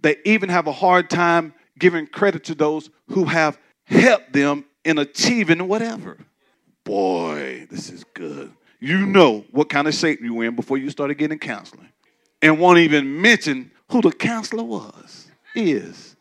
They 0.00 0.16
even 0.24 0.48
have 0.48 0.66
a 0.66 0.72
hard 0.72 1.10
time 1.10 1.54
giving 1.78 2.08
credit 2.08 2.42
to 2.44 2.56
those 2.56 2.90
who 3.10 3.26
have 3.26 3.56
helped 3.86 4.32
them 4.32 4.64
in 4.84 4.98
achieving 4.98 5.66
whatever. 5.68 6.18
Boy, 6.84 7.66
this 7.70 7.90
is 7.90 8.04
good. 8.14 8.52
You 8.78 9.06
know 9.06 9.44
what 9.50 9.68
kind 9.68 9.88
of 9.88 9.94
shape 9.94 10.20
you 10.20 10.34
were 10.34 10.44
in 10.44 10.54
before 10.54 10.78
you 10.78 10.90
started 10.90 11.16
getting 11.16 11.38
counseling. 11.38 11.88
And 12.42 12.60
won't 12.60 12.78
even 12.78 13.20
mention 13.20 13.70
who 13.90 14.02
the 14.02 14.12
counselor 14.12 14.62
was, 14.62 15.26
is. 15.54 16.16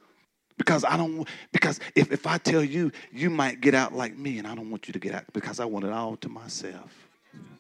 Because 0.58 0.86
I 0.86 0.96
don't 0.96 1.28
because 1.52 1.82
if, 1.96 2.12
if 2.12 2.26
I 2.26 2.38
tell 2.38 2.64
you, 2.64 2.92
you 3.12 3.30
might 3.30 3.60
get 3.60 3.76
out 3.76 3.94
like 3.94 4.18
me, 4.18 4.38
and 4.38 4.48
I 4.48 4.56
don't 4.56 4.72
want 4.72 4.88
you 4.88 4.94
to 4.94 5.00
get 5.00 5.14
out 5.14 5.26
because 5.34 5.60
I 5.60 5.66
want 5.66 5.84
it 5.84 5.92
all 5.92 6.16
to 6.18 6.30
myself. 6.30 6.92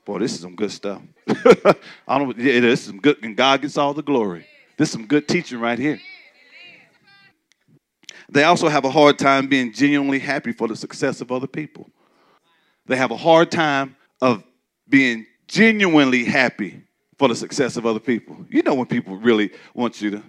Boy, 0.06 0.20
this 0.20 0.34
is 0.34 0.40
some 0.40 0.56
good 0.56 0.72
stuff. 0.72 1.02
I 2.08 2.18
don't 2.18 2.38
yeah, 2.38 2.62
this 2.62 2.82
is 2.82 2.86
some 2.86 3.02
good, 3.02 3.18
and 3.22 3.36
God 3.36 3.62
gets 3.62 3.78
all 3.78 3.94
the 3.94 4.02
glory. 4.02 4.48
This 4.78 4.90
is 4.90 4.94
some 4.94 5.08
good 5.08 5.28
teaching 5.28 5.60
right 5.60 5.78
here. 5.78 6.00
They 8.30 8.44
also 8.44 8.68
have 8.68 8.86
a 8.86 8.90
hard 8.90 9.20
time 9.20 9.48
being 9.48 9.72
genuinely 9.74 10.20
happy 10.20 10.52
for 10.52 10.68
the 10.68 10.76
success 10.76 11.22
of 11.22 11.32
other 11.32 11.48
people. 11.48 11.90
They 12.88 12.96
have 12.96 13.12
a 13.12 13.18
hard 13.18 13.52
time 13.52 13.96
of 14.22 14.44
being 14.88 15.26
genuinely 15.48 16.24
happy 16.26 16.84
for 17.18 17.28
the 17.28 17.36
success 17.36 17.78
of 17.78 17.86
other 17.86 18.00
people. 18.00 18.46
You 18.50 18.64
know 18.64 18.74
when 18.74 18.88
people 18.88 19.16
really 19.16 19.52
want 19.74 20.02
you 20.02 20.12
to, 20.12 20.24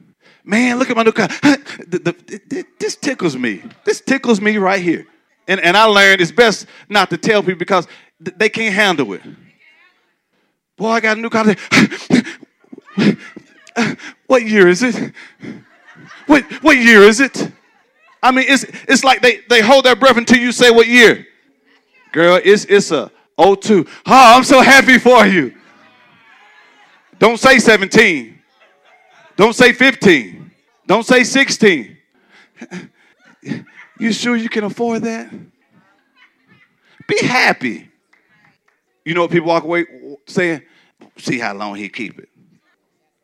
man, 0.45 0.79
look 0.79 0.91
at 0.91 0.97
my 0.97 1.03
new 1.03 1.13
car. 1.13 1.29
this 2.79 2.97
tickles 2.97 3.37
me. 3.37 3.63
This 3.85 4.01
tickles 4.01 4.41
me 4.41 4.59
right 4.59 4.81
here. 4.81 5.07
And, 5.49 5.61
and 5.61 5.77
I 5.77 5.85
learned 5.85 6.21
it's 6.21 6.33
best 6.33 6.67
not 6.89 7.11
to 7.11 7.17
tell 7.17 7.43
people 7.43 7.59
because 7.59 7.87
they 8.21 8.49
can't 8.49 8.75
handle 8.75 9.13
it. 9.13 9.23
Boy, 10.77 10.89
I 10.91 11.01
got 11.01 11.17
a 11.17 11.21
new 11.21 11.31
car. 11.31 11.45
what 14.27 14.43
year 14.43 14.69
is 14.69 14.83
it? 14.83 15.13
What, 16.27 16.45
what 16.63 16.77
year 16.77 17.03
is 17.03 17.21
it? 17.21 17.53
I 18.23 18.31
mean, 18.33 18.47
it's, 18.49 18.65
it's 18.89 19.05
like 19.05 19.23
they, 19.23 19.41
they 19.49 19.61
hold 19.61 19.85
their 19.85 19.97
breath 19.97 20.17
until 20.17 20.39
you 20.39 20.53
say 20.53 20.71
what 20.71 20.87
year. 20.87 21.27
Girl, 22.13 22.41
it's, 22.43 22.65
it's 22.65 22.91
a 22.91 23.11
02. 23.39 23.87
Oh, 24.07 24.37
I'm 24.37 24.45
so 24.45 24.61
happy 24.61 24.99
for 24.99 25.27
you. 25.27 25.55
Don't 27.19 27.39
say 27.39 27.59
17. 27.59 28.39
Don't 29.37 29.55
say 29.55 29.73
15. 29.73 30.51
Don't 30.87 31.05
say 31.05 31.25
16. 31.25 31.97
You 33.99 34.13
sure 34.13 34.37
you 34.37 34.49
can 34.49 34.65
afford 34.65 35.03
that? 35.03 35.33
Be 37.09 37.19
happy. 37.25 37.89
You 39.05 39.15
know 39.15 39.23
what 39.23 39.31
people 39.31 39.49
walk 39.49 39.65
away 39.65 39.87
saying? 40.27 40.63
See 41.17 41.39
how 41.39 41.55
long 41.55 41.77
he 41.77 41.89
keep 41.89 42.19
it. 42.19 42.29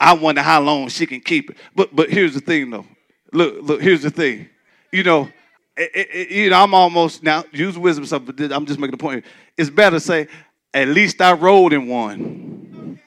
I 0.00 0.14
wonder 0.14 0.42
how 0.42 0.60
long 0.60 0.88
she 0.88 1.06
can 1.06 1.20
keep 1.20 1.50
it. 1.50 1.56
But 1.74 1.94
but 1.94 2.10
here's 2.10 2.34
the 2.34 2.40
thing 2.40 2.70
though. 2.70 2.86
Look, 3.32 3.56
look, 3.62 3.82
here's 3.82 4.02
the 4.02 4.10
thing. 4.10 4.48
You 4.92 5.02
know, 5.02 5.28
it, 5.76 5.90
it, 5.94 6.30
you 6.30 6.50
know, 6.50 6.62
I'm 6.62 6.74
almost 6.74 7.22
now 7.22 7.44
use 7.50 7.78
wisdom 7.78 8.04
stuff, 8.04 8.22
but 8.26 8.38
I'm 8.52 8.66
just 8.66 8.78
making 8.78 8.94
a 8.94 8.98
point. 8.98 9.24
It's 9.56 9.70
better 9.70 9.96
to 9.96 10.00
say, 10.00 10.28
at 10.74 10.88
least 10.88 11.20
I 11.20 11.32
rode 11.32 11.72
in 11.72 11.88
one. 11.88 13.00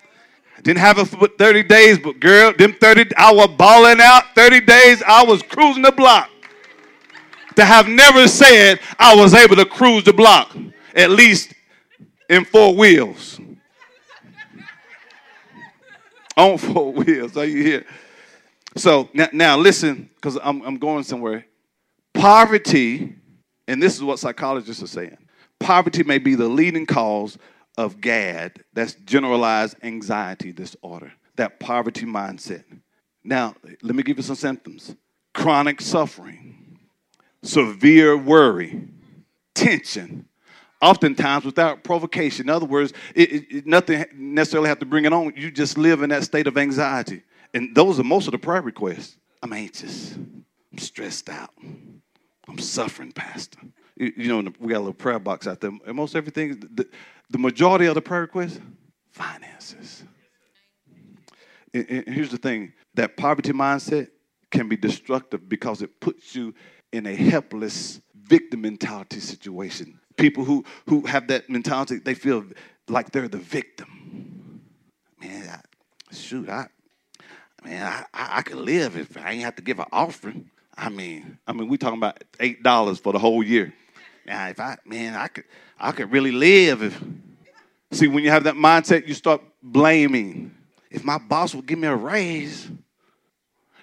I 0.58 0.62
didn't 0.62 0.80
have 0.80 0.98
it 0.98 1.06
for 1.06 1.28
30 1.28 1.64
days, 1.64 2.00
but 2.00 2.20
girl, 2.20 2.54
them 2.54 2.74
30, 2.74 3.16
I 3.16 3.32
was 3.32 3.50
balling 3.50 4.02
out 4.02 4.24
30 4.36 4.62
days, 4.62 5.04
I 5.04 5.24
was 5.24 5.44
cruising 5.44 5.84
the 5.84 5.92
block. 5.92 6.30
To 7.56 7.64
have 7.64 7.88
never 7.88 8.28
said 8.28 8.80
I 9.00 9.16
was 9.16 9.34
able 9.34 9.56
to 9.56 9.66
cruise 9.66 10.04
the 10.04 10.12
block, 10.12 10.54
at 10.94 11.10
least 11.10 11.54
in 12.30 12.44
four 12.44 12.76
wheels 12.76 13.40
on 16.38 16.58
four 16.58 16.92
wheels. 16.94 17.38
Are 17.38 17.46
you 17.46 17.64
here? 17.64 17.86
So 18.76 19.10
now, 19.14 19.28
now 19.32 19.58
listen, 19.58 20.10
because 20.16 20.38
I'm, 20.42 20.62
I'm 20.64 20.78
going 20.78 21.04
somewhere. 21.04 21.46
Poverty, 22.16 23.16
and 23.68 23.82
this 23.82 23.96
is 23.96 24.04
what 24.04 24.20
psychologists 24.20 24.82
are 24.82 24.88
saying 24.88 25.18
poverty 25.60 26.04
may 26.04 26.18
be 26.18 26.36
the 26.36 26.48
leading 26.48 26.86
cause 26.86 27.38
of 27.78 28.00
GAD, 28.00 28.64
that's 28.74 28.94
generalized 29.06 29.76
anxiety 29.84 30.52
disorder, 30.52 31.12
that 31.36 31.60
poverty 31.60 32.06
mindset. 32.06 32.64
Now, 33.24 33.56
let 33.82 33.96
me 33.96 34.04
give 34.04 34.18
you 34.18 34.24
some 34.24 34.36
symptoms 34.36 34.96
chronic 35.34 35.82
suffering, 35.82 36.80
severe 37.44 38.16
worry, 38.16 38.88
tension, 39.54 40.26
oftentimes 40.82 41.44
without 41.44 41.84
provocation. 41.84 42.46
In 42.46 42.50
other 42.50 42.66
words, 42.66 42.94
it, 43.14 43.52
it, 43.52 43.68
nothing 43.68 44.06
necessarily 44.14 44.70
have 44.70 44.80
to 44.80 44.86
bring 44.86 45.06
it 45.06 45.12
on. 45.12 45.34
You 45.36 45.52
just 45.52 45.78
live 45.78 46.04
in 46.04 46.10
that 46.12 46.24
state 46.24 46.48
of 46.48 46.58
anxiety. 46.58 47.24
And 47.54 47.76
those 47.76 48.00
are 48.00 48.04
most 48.04 48.28
of 48.28 48.32
the 48.32 48.38
prayer 48.38 48.62
requests. 48.62 49.18
I'm 49.42 49.52
anxious. 49.52 50.16
I'm 50.16 50.78
stressed 50.78 51.30
out. 51.30 51.52
I'm 52.48 52.60
suffering, 52.60 53.12
Pastor. 53.12 53.60
You, 53.96 54.14
you 54.18 54.28
know, 54.28 54.52
we 54.60 54.70
got 54.70 54.78
a 54.78 54.80
little 54.80 54.94
prayer 54.94 55.20
box 55.20 55.48
out 55.48 55.62
there. 55.62 55.72
And 55.86 55.96
most 55.96 56.16
everything, 56.16 56.60
the, 56.74 56.88
the 57.30 57.38
majority 57.38 57.86
of 57.86 57.96
the 57.96 58.02
prayer 58.02 58.22
requests, 58.22 58.60
finances. 59.12 60.04
And, 61.74 61.86
and 61.90 62.16
here's 62.16 62.32
the 62.32 62.38
thing 62.38 62.74
that 62.94 63.18
poverty 63.18 63.52
mindset 63.52 64.10
can 64.52 64.70
be 64.70 64.78
destructive 64.78 65.50
because 65.50 65.82
it 65.82 66.00
puts 66.00 66.36
you 66.36 66.54
in 66.92 67.06
a 67.06 67.16
helpless 67.16 68.00
victim 68.16 68.62
mentality 68.62 69.20
situation 69.20 70.00
people 70.18 70.44
who, 70.44 70.64
who 70.88 71.06
have 71.06 71.28
that 71.28 71.50
mentality, 71.50 72.00
they 72.00 72.14
feel 72.14 72.46
like 72.88 73.12
they're 73.12 73.28
the 73.28 73.38
victim. 73.38 74.62
Man, 75.20 75.50
I, 75.50 76.16
shoot, 76.16 76.50
I, 76.50 76.68
man, 77.64 77.86
I, 77.86 78.06
I, 78.14 78.38
I 78.38 78.42
could 78.42 78.58
live 78.58 78.98
if 78.98 79.18
I 79.18 79.32
ain't 79.32 79.44
have 79.44 79.56
to 79.56 79.62
give 79.62 79.80
an 79.80 79.86
offering. 79.92 80.50
I 80.78 80.90
mean, 80.90 81.38
I 81.48 81.54
mean, 81.54 81.68
we 81.68 81.78
talking 81.78 81.98
about 81.98 82.24
eight 82.40 82.64
dollars 82.64 83.00
for 83.00 83.14
the 83.14 83.20
whole 83.20 83.44
year. 83.44 83.74
Now, 84.26 84.48
if 84.50 84.60
I, 84.60 84.78
man, 84.86 85.14
I 85.14 85.28
could, 85.28 85.46
I 85.80 85.92
could 85.92 86.12
really 86.12 86.32
live 86.32 86.82
if. 86.82 87.02
See, 87.92 88.08
when 88.08 88.24
you 88.24 88.32
have 88.32 88.44
that 88.46 88.56
mindset, 88.56 89.08
you 89.08 89.14
start 89.14 89.42
blaming. 89.62 90.54
If 90.90 91.04
my 91.04 91.18
boss 91.18 91.56
would 91.56 91.66
give 91.66 91.80
me 91.80 91.88
a 91.88 91.96
raise, 91.96 92.70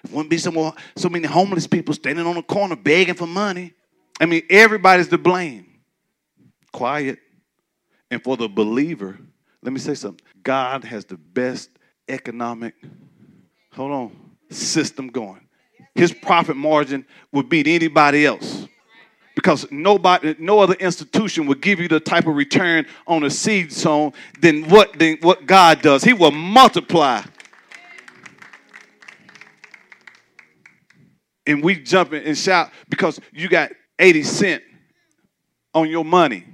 if 0.03 0.11
wouldn't 0.11 0.29
be 0.29 0.37
so 0.37 0.51
more, 0.51 0.73
so 0.95 1.09
many 1.09 1.27
homeless 1.27 1.65
people 1.65 1.93
standing 1.93 2.25
on 2.25 2.35
the 2.35 2.43
corner 2.43 2.75
begging 2.75 3.15
for 3.15 3.25
money. 3.25 3.73
I 4.19 4.25
mean, 4.25 4.43
everybody's 4.49 5.07
to 5.07 5.17
blame 5.17 5.73
quiet. 6.73 7.19
And 8.11 8.21
for 8.21 8.35
the 8.35 8.49
believer, 8.49 9.17
let 9.61 9.71
me 9.71 9.79
say 9.79 9.95
something. 9.95 10.25
God 10.43 10.83
has 10.83 11.05
the 11.05 11.17
best 11.17 11.69
economic, 12.09 12.75
hold 13.71 13.91
on, 13.91 14.31
system 14.51 15.07
going. 15.07 15.42
His 15.95 16.11
profit 16.11 16.57
margin 16.57 17.05
would 17.31 17.49
beat 17.49 17.67
anybody 17.67 18.25
else. 18.25 18.67
because 19.35 19.69
nobody, 19.71 20.35
no 20.37 20.59
other 20.59 20.75
institution 20.75 21.47
will 21.47 21.55
give 21.55 21.79
you 21.79 21.87
the 21.87 21.99
type 21.99 22.27
of 22.27 22.35
return 22.35 22.85
on 23.07 23.23
a 23.23 23.29
seed 23.29 23.73
sown 23.73 24.13
than 24.39 24.69
what, 24.69 24.97
than 24.99 25.17
what 25.21 25.45
God 25.45 25.81
does. 25.81 26.03
He 26.03 26.13
will 26.13 26.31
multiply. 26.31 27.23
And 31.45 31.63
we 31.63 31.75
jump 31.75 32.13
in 32.13 32.23
and 32.23 32.37
shout 32.37 32.71
because 32.89 33.19
you 33.31 33.49
got 33.49 33.71
80 33.99 34.23
cent 34.23 34.63
on 35.73 35.89
your 35.89 36.05
money. 36.05 36.45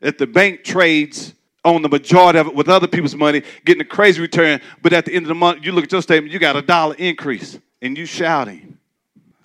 If 0.00 0.16
the 0.16 0.26
bank 0.26 0.64
trades 0.64 1.34
on 1.64 1.82
the 1.82 1.88
majority 1.88 2.38
of 2.38 2.46
it 2.46 2.54
with 2.54 2.68
other 2.68 2.86
people's 2.86 3.16
money, 3.16 3.42
getting 3.64 3.82
a 3.82 3.84
crazy 3.84 4.22
return, 4.22 4.60
but 4.80 4.92
at 4.92 5.04
the 5.04 5.12
end 5.12 5.24
of 5.24 5.28
the 5.28 5.34
month, 5.34 5.64
you 5.64 5.72
look 5.72 5.84
at 5.84 5.92
your 5.92 6.02
statement, 6.02 6.32
you 6.32 6.38
got 6.38 6.56
a 6.56 6.62
dollar 6.62 6.94
increase, 6.94 7.58
and 7.82 7.98
you 7.98 8.06
shouting. 8.06 8.77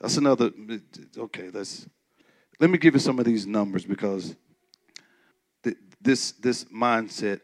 That's 0.03 0.17
another, 0.17 0.51
okay, 1.17 1.49
let's, 1.53 1.87
let 2.59 2.69
me 2.69 2.77
give 2.77 2.93
you 2.93 2.99
some 2.99 3.19
of 3.19 3.25
these 3.25 3.47
numbers 3.47 3.85
because 3.85 4.35
th- 5.63 5.77
this, 6.01 6.33
this 6.33 6.65
mindset 6.65 7.39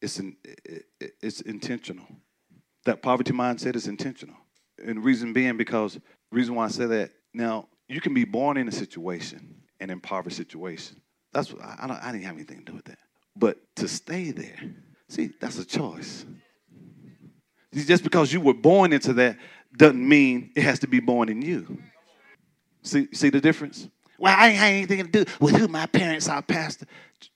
is 0.00 0.18
in, 0.18 0.34
it's 1.20 1.42
intentional. 1.42 2.06
That 2.86 3.02
poverty 3.02 3.32
mindset 3.32 3.76
is 3.76 3.86
intentional. 3.86 4.36
And 4.82 5.04
reason 5.04 5.34
being 5.34 5.58
because, 5.58 6.00
reason 6.32 6.54
why 6.54 6.64
I 6.64 6.68
say 6.68 6.86
that, 6.86 7.10
now, 7.34 7.68
you 7.86 8.00
can 8.00 8.14
be 8.14 8.24
born 8.24 8.56
in 8.56 8.66
a 8.66 8.72
situation, 8.72 9.56
an 9.78 9.90
impoverished 9.90 10.38
situation. 10.38 11.02
That's 11.34 11.52
what, 11.52 11.62
I, 11.62 11.80
I, 11.80 11.86
don't, 11.86 12.02
I 12.02 12.12
didn't 12.12 12.24
have 12.24 12.36
anything 12.36 12.60
to 12.60 12.64
do 12.64 12.72
with 12.76 12.86
that. 12.86 12.98
But 13.36 13.58
to 13.76 13.88
stay 13.88 14.30
there, 14.30 14.58
see, 15.10 15.32
that's 15.38 15.58
a 15.58 15.66
choice. 15.66 16.24
Just 17.74 18.02
because 18.02 18.32
you 18.32 18.40
were 18.40 18.54
born 18.54 18.94
into 18.94 19.12
that 19.12 19.36
doesn't 19.76 20.06
mean 20.08 20.50
it 20.54 20.62
has 20.62 20.78
to 20.80 20.86
be 20.86 21.00
born 21.00 21.28
in 21.28 21.42
you. 21.42 21.78
See, 22.82 23.08
see 23.12 23.30
the 23.30 23.40
difference? 23.40 23.88
Well, 24.18 24.34
I 24.36 24.48
ain't 24.48 24.56
had 24.56 24.72
anything 24.72 25.04
to 25.04 25.24
do 25.24 25.32
with 25.40 25.56
who 25.56 25.68
my 25.68 25.86
parents 25.86 26.28
are, 26.28 26.42
Pastor. 26.42 26.86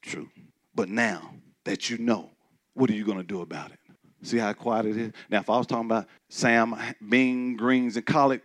True. 0.01 0.29
But 0.75 0.89
now 0.89 1.35
that 1.65 1.91
you 1.91 1.99
know, 1.99 2.31
what 2.75 2.91
are 2.91 2.95
you 2.95 3.05
going 3.05 3.19
to 3.19 3.25
do 3.25 3.41
about 3.41 3.71
it? 3.71 3.79
See 4.23 4.39
how 4.39 4.53
quiet 4.53 4.87
it 4.87 4.97
is? 4.97 5.13
Now, 5.29 5.41
if 5.41 5.51
I 5.51 5.59
was 5.59 5.67
talking 5.67 5.87
about 5.87 6.07
Sam, 6.29 6.77
bean, 7.09 7.57
greens, 7.57 7.97
and 7.97 8.07
collard, 8.07 8.41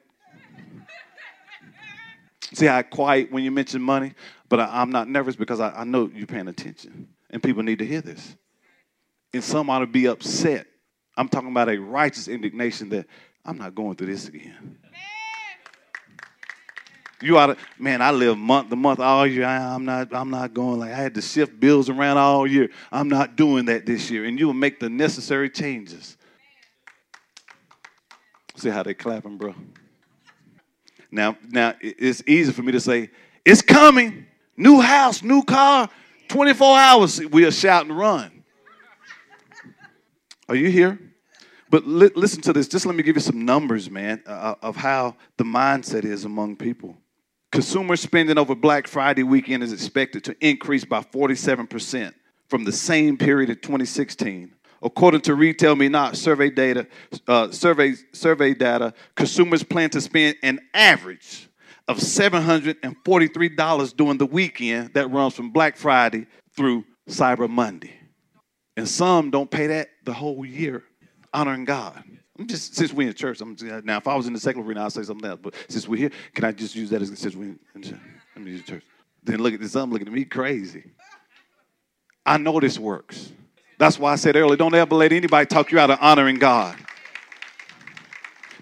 see 2.54 2.66
how 2.66 2.82
quiet 2.82 3.32
when 3.32 3.44
you 3.44 3.52
mention 3.52 3.82
money? 3.82 4.14
But 4.50 4.60
I, 4.60 4.82
am 4.82 4.92
not 4.92 5.08
nervous 5.08 5.36
because 5.36 5.60
I, 5.60 5.72
I 5.72 5.84
know 5.84 6.10
you're 6.14 6.28
paying 6.28 6.48
attention. 6.48 7.08
And 7.30 7.44
people 7.44 7.64
need 7.64 7.80
to 7.80 7.86
hear 7.86 8.02
this. 8.02 8.36
And 9.34 9.44
some 9.44 9.70
ought 9.70 9.80
to 9.80 9.88
be 9.88 10.08
upset. 10.08 10.68
I'm 11.16 11.30
talking 11.30 11.52
about 11.52 11.70
a 11.70 11.78
righteous 11.78 12.28
indignation 12.28 12.90
that 12.90 13.06
I'm 13.48 13.58
not 13.58 13.74
going 13.74 13.96
through 13.96 14.08
this 14.08 14.28
again. 14.28 14.78
You 17.22 17.38
ought 17.38 17.48
to, 17.48 17.58
man, 17.80 18.02
I 18.02 18.12
live 18.12 18.38
month 18.38 18.70
to 18.70 18.76
month 18.76 19.00
all 19.00 19.26
year. 19.26 19.46
I, 19.46 19.74
am 19.74 19.86
not, 19.86 20.14
I'm 20.14 20.30
not 20.30 20.54
going 20.54 20.80
like 20.80 20.92
I 20.92 20.96
had 20.96 21.16
to 21.16 21.22
shift 21.22 21.60
bills 21.60 21.90
around 21.90 22.18
all 22.18 22.46
year. 22.46 22.70
I'm 22.92 23.08
not 23.08 23.36
doing 23.36 23.66
that 23.66 23.86
this 23.86 24.12
year. 24.12 24.26
And 24.26 24.40
you 24.40 24.46
will 24.46 24.54
make 24.54 24.80
the 24.80 24.90
necessary 24.90 25.50
changes. 25.50 26.18
See 28.58 28.70
how 28.70 28.84
they 28.84 28.94
clapping, 28.94 29.38
bro? 29.38 29.56
Now, 31.10 31.38
now 31.50 31.74
it's 31.80 32.22
easy 32.28 32.52
for 32.52 32.62
me 32.62 32.74
to 32.74 32.80
say, 32.80 33.10
it's 33.46 33.62
coming. 33.62 34.28
New 34.56 34.82
house, 34.82 35.24
new 35.24 35.42
car, 35.44 35.90
24 36.28 36.78
hours. 36.78 37.26
We'll 37.26 37.52
shout 37.52 37.86
and 37.86 37.98
run. 37.98 38.44
Are 40.50 40.56
you 40.56 40.70
here? 40.70 41.07
But 41.70 41.86
li- 41.86 42.12
listen 42.16 42.42
to 42.44 42.54
this. 42.54 42.68
Just 42.68 42.86
let 42.86 42.96
me 42.96 43.04
give 43.04 43.16
you 43.16 43.22
some 43.22 43.46
numbers, 43.46 43.90
man, 43.90 44.22
uh, 44.26 44.56
of 44.62 44.76
how 44.76 45.18
the 45.38 45.44
mindset 45.44 46.06
is 46.06 46.26
among 46.26 46.56
people. 46.56 46.98
Consumer 47.52 47.96
spending 47.96 48.38
over 48.38 48.56
Black 48.56 48.88
Friday 48.88 49.24
weekend 49.24 49.64
is 49.64 49.74
expected 49.74 50.24
to 50.26 50.36
increase 50.46 50.86
by 50.86 51.02
47% 51.02 52.14
from 52.48 52.64
the 52.64 52.72
same 52.72 53.18
period 53.18 53.50
in 53.50 53.58
2016. 53.58 54.54
According 54.82 55.22
to 55.22 55.34
Retail 55.34 55.76
Me 55.76 55.88
Not 55.90 56.18
survey 56.18 56.50
data, 56.50 56.88
uh, 57.28 57.52
survey, 57.52 57.96
survey 58.14 58.54
data, 58.54 58.94
consumers 59.16 59.64
plan 59.64 59.90
to 59.92 60.02
spend 60.02 60.36
an 60.44 60.60
average 60.74 61.50
of 61.88 61.98
$743 61.98 63.96
during 63.96 64.18
the 64.18 64.26
weekend 64.26 64.94
that 64.94 65.10
runs 65.10 65.34
from 65.34 65.52
Black 65.52 65.78
Friday 65.78 66.28
through 66.56 66.86
Cyber 67.10 67.50
Monday. 67.50 67.94
And 68.76 68.88
some 68.88 69.32
don't 69.32 69.50
pay 69.50 69.68
that 69.68 69.88
the 70.04 70.14
whole 70.14 70.46
year, 70.46 70.84
honoring 71.34 71.66
God. 71.66 72.04
I'm 72.40 72.48
just 72.48 72.76
since 72.76 72.94
we're 72.94 73.08
in 73.08 73.14
church. 73.14 73.42
I'm 73.42 73.56
now 73.84 73.98
if 73.98 74.08
I 74.08 74.16
was 74.16 74.28
in 74.28 74.34
the 74.34 74.40
secular 74.40 74.66
arena, 74.68 74.86
I'd 74.86 74.92
say 74.92 75.04
something 75.04 75.28
else. 75.28 75.40
But 75.42 75.56
since 75.70 75.88
we're 75.88 75.98
here, 75.98 76.12
can 76.34 76.46
I 76.46 76.52
just 76.52 76.76
use 76.76 76.90
that 76.92 77.02
as 77.02 77.18
since 77.18 77.36
we 77.36 77.56
in 77.76 77.82
church? 77.82 78.66
Church. 78.66 78.84
Then 79.24 79.40
look 79.40 79.54
at 79.54 79.60
this. 79.60 79.76
I'm 79.76 79.92
looking 79.92 80.08
at 80.08 80.14
me 80.14 80.24
crazy. 80.24 80.92
I 82.26 82.38
know 82.38 82.60
this 82.60 82.78
works. 82.78 83.32
That's 83.80 83.98
why 83.98 84.14
I 84.14 84.16
said 84.16 84.36
earlier, 84.36 84.58
don't 84.58 84.74
ever 84.76 84.96
let 84.96 85.12
anybody 85.12 85.46
talk 85.46 85.72
you 85.72 85.80
out 85.80 85.90
of 85.90 86.00
honoring 86.02 86.38
God. 86.38 86.78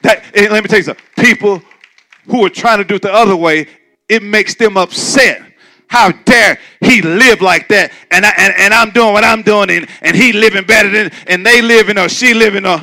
That 0.01 0.23
let 0.35 0.63
me 0.63 0.67
tell 0.67 0.77
you 0.77 0.83
something. 0.83 1.03
People 1.17 1.61
who 2.27 2.45
are 2.45 2.49
trying 2.49 2.77
to 2.77 2.83
do 2.83 2.95
it 2.95 3.01
the 3.01 3.13
other 3.13 3.35
way, 3.35 3.67
it 4.07 4.23
makes 4.23 4.55
them 4.55 4.77
upset. 4.77 5.41
How 5.87 6.11
dare 6.11 6.59
he 6.81 7.01
live 7.01 7.41
like 7.41 7.67
that? 7.69 7.91
And, 8.11 8.25
I, 8.25 8.33
and, 8.37 8.53
and 8.57 8.73
I'm 8.73 8.91
doing 8.91 9.13
what 9.13 9.23
I'm 9.23 9.41
doing, 9.41 9.69
and, 9.69 9.87
and 10.01 10.15
he 10.15 10.33
living 10.33 10.65
better 10.65 10.89
than, 10.89 11.11
and 11.27 11.45
they 11.45 11.61
living 11.61 11.97
or 11.97 12.09
she 12.09 12.33
living 12.33 12.65
or. 12.65 12.81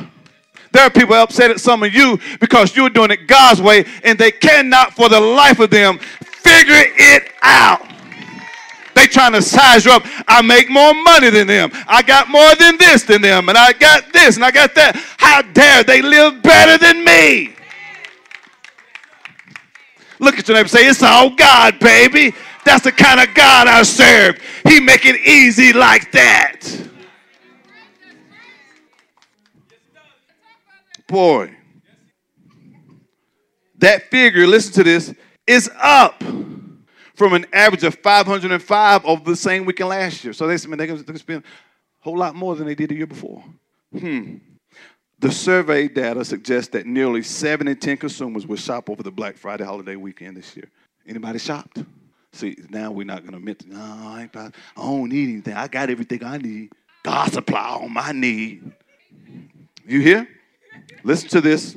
There 0.71 0.81
are 0.83 0.89
people 0.89 1.13
upset 1.13 1.51
at 1.51 1.59
some 1.59 1.83
of 1.83 1.93
you 1.93 2.19
because 2.39 2.75
you're 2.75 2.89
doing 2.89 3.11
it 3.11 3.27
God's 3.27 3.61
way, 3.61 3.85
and 4.03 4.17
they 4.17 4.31
cannot 4.31 4.95
for 4.95 5.07
the 5.07 5.19
life 5.19 5.59
of 5.59 5.69
them 5.69 5.99
figure 5.99 6.73
it 6.75 7.31
out. 7.43 7.85
They 8.95 9.07
trying 9.07 9.33
to 9.33 9.41
size 9.41 9.85
you 9.85 9.91
up. 9.91 10.03
I 10.27 10.41
make 10.41 10.69
more 10.69 10.93
money 10.93 11.29
than 11.29 11.47
them. 11.47 11.71
I 11.87 12.01
got 12.01 12.29
more 12.29 12.55
than 12.55 12.77
this 12.77 13.03
than 13.03 13.21
them, 13.21 13.49
and 13.49 13.57
I 13.57 13.73
got 13.73 14.11
this 14.13 14.35
and 14.35 14.45
I 14.45 14.51
got 14.51 14.73
that. 14.75 14.95
How 15.17 15.41
dare 15.41 15.83
they 15.83 16.01
live 16.01 16.41
better 16.41 16.77
than 16.77 17.03
me? 17.03 17.55
Look 20.19 20.39
at 20.39 20.47
your 20.47 20.55
neighbor 20.55 20.69
say, 20.69 20.87
It's 20.87 21.03
all 21.03 21.31
God, 21.31 21.79
baby. 21.79 22.33
That's 22.65 22.83
the 22.83 22.91
kind 22.91 23.19
of 23.19 23.33
God 23.35 23.67
I 23.67 23.83
serve. 23.83 24.39
He 24.67 24.79
make 24.79 25.05
it 25.05 25.19
easy 25.27 25.73
like 25.73 26.11
that. 26.11 26.61
Boy, 31.07 31.55
that 33.77 34.09
figure, 34.09 34.47
listen 34.47 34.73
to 34.73 34.83
this, 34.83 35.13
is 35.45 35.69
up 35.79 36.23
from 37.15 37.33
an 37.33 37.45
average 37.53 37.83
of 37.83 37.95
505 37.95 39.05
over 39.05 39.23
the 39.23 39.35
same 39.35 39.65
weekend 39.65 39.89
last 39.89 40.23
year. 40.23 40.33
So 40.33 40.47
they, 40.47 40.55
to 40.55 41.17
spend 41.17 41.43
a 41.43 42.03
whole 42.03 42.17
lot 42.17 42.35
more 42.35 42.55
than 42.55 42.65
they 42.65 42.75
did 42.75 42.89
the 42.89 42.95
year 42.95 43.07
before. 43.07 43.43
Hmm. 43.97 44.37
The 45.19 45.31
survey 45.31 45.87
data 45.87 46.25
suggests 46.25 46.69
that 46.71 46.85
nearly 46.85 47.21
7 47.21 47.67
in 47.67 47.77
10 47.77 47.97
consumers 47.97 48.47
will 48.47 48.57
shop 48.57 48.89
over 48.89 49.03
the 49.03 49.11
Black 49.11 49.37
Friday 49.37 49.63
holiday 49.63 49.95
weekend 49.95 50.35
this 50.35 50.55
year. 50.55 50.69
Anybody 51.07 51.39
shopped? 51.39 51.83
See, 52.33 52.57
now 52.69 52.91
we're 52.91 53.05
not 53.05 53.21
going 53.21 53.31
to 53.31 53.37
admit, 53.37 53.65
no, 53.67 53.79
I, 53.79 54.27
I 54.35 54.49
don't 54.75 55.09
need 55.09 55.29
anything. 55.29 55.53
I 55.53 55.67
got 55.67 55.91
everything 55.91 56.23
I 56.23 56.37
need. 56.37 56.71
God 57.03 57.31
supply 57.31 57.61
all 57.61 57.87
my 57.87 58.11
need. 58.11 58.71
You 59.85 59.99
hear? 59.99 60.27
Listen 61.03 61.29
to 61.29 61.41
this. 61.41 61.75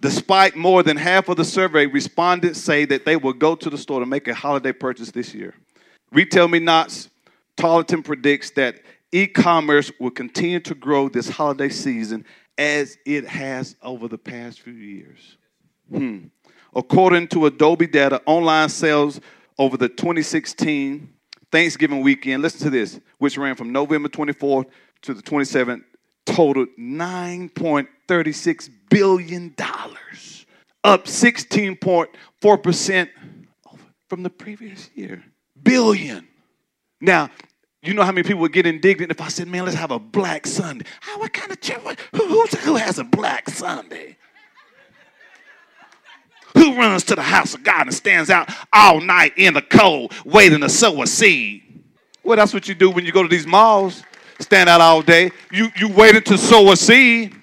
Despite 0.00 0.56
more 0.56 0.82
than 0.82 0.96
half 0.96 1.28
of 1.28 1.36
the 1.36 1.44
survey, 1.44 1.86
respondents 1.86 2.60
say 2.60 2.84
that 2.86 3.04
they 3.04 3.16
will 3.16 3.32
go 3.32 3.54
to 3.54 3.70
the 3.70 3.78
store 3.78 4.00
to 4.00 4.06
make 4.06 4.26
a 4.26 4.34
holiday 4.34 4.72
purchase 4.72 5.10
this 5.12 5.32
year. 5.32 5.54
Retail 6.12 6.48
Me 6.48 6.58
Nots, 6.58 7.08
Tarleton 7.56 8.02
predicts 8.02 8.50
that 8.52 8.80
e 9.12 9.26
commerce 9.26 9.92
will 10.00 10.10
continue 10.10 10.60
to 10.60 10.74
grow 10.74 11.08
this 11.08 11.28
holiday 11.28 11.68
season 11.68 12.24
as 12.58 12.98
it 13.06 13.26
has 13.26 13.76
over 13.82 14.08
the 14.08 14.18
past 14.18 14.60
few 14.60 14.72
years. 14.72 15.36
Hmm. 15.90 16.26
According 16.76 17.28
to 17.28 17.46
Adobe 17.46 17.86
data, 17.86 18.20
online 18.26 18.68
sales 18.68 19.18
over 19.58 19.78
the 19.78 19.88
2016 19.88 21.08
Thanksgiving 21.50 22.02
weekend, 22.02 22.42
listen 22.42 22.60
to 22.64 22.70
this, 22.70 23.00
which 23.16 23.38
ran 23.38 23.54
from 23.54 23.72
November 23.72 24.10
24th 24.10 24.66
to 25.00 25.14
the 25.14 25.22
27th, 25.22 25.82
totaled 26.26 26.68
$9.36 26.78 28.70
billion, 28.90 29.54
up 30.84 31.06
16.4% 31.06 33.08
from 34.10 34.22
the 34.22 34.30
previous 34.30 34.90
year. 34.94 35.24
Billion. 35.62 36.28
Now, 37.00 37.30
you 37.80 37.94
know 37.94 38.02
how 38.02 38.12
many 38.12 38.24
people 38.24 38.42
would 38.42 38.52
get 38.52 38.66
indignant 38.66 39.10
if 39.10 39.22
I 39.22 39.28
said, 39.28 39.48
man, 39.48 39.64
let's 39.64 39.76
have 39.76 39.92
a 39.92 39.98
black 39.98 40.46
Sunday. 40.46 40.84
How, 41.00 41.20
what 41.20 41.32
kind 41.32 41.50
of 41.50 41.58
church? 41.62 41.98
Who, 42.14 42.46
who 42.46 42.76
has 42.76 42.98
a 42.98 43.04
black 43.04 43.48
Sunday? 43.48 44.18
Who 46.66 46.76
runs 46.76 47.04
to 47.04 47.14
the 47.14 47.22
house 47.22 47.54
of 47.54 47.62
God 47.62 47.82
and 47.82 47.94
stands 47.94 48.28
out 48.28 48.50
all 48.72 49.00
night 49.00 49.34
in 49.36 49.54
the 49.54 49.62
cold 49.62 50.12
waiting 50.24 50.62
to 50.62 50.68
sow 50.68 51.00
a 51.00 51.06
seed? 51.06 51.62
Well, 52.24 52.36
that's 52.36 52.52
what 52.52 52.66
you 52.66 52.74
do 52.74 52.90
when 52.90 53.04
you 53.04 53.12
go 53.12 53.22
to 53.22 53.28
these 53.28 53.46
malls. 53.46 54.02
Stand 54.40 54.68
out 54.68 54.80
all 54.80 55.00
day. 55.00 55.30
You, 55.52 55.68
you 55.76 55.88
waiting 55.88 56.22
to 56.22 56.36
sow 56.36 56.72
a 56.72 56.76
seed. 56.76 57.36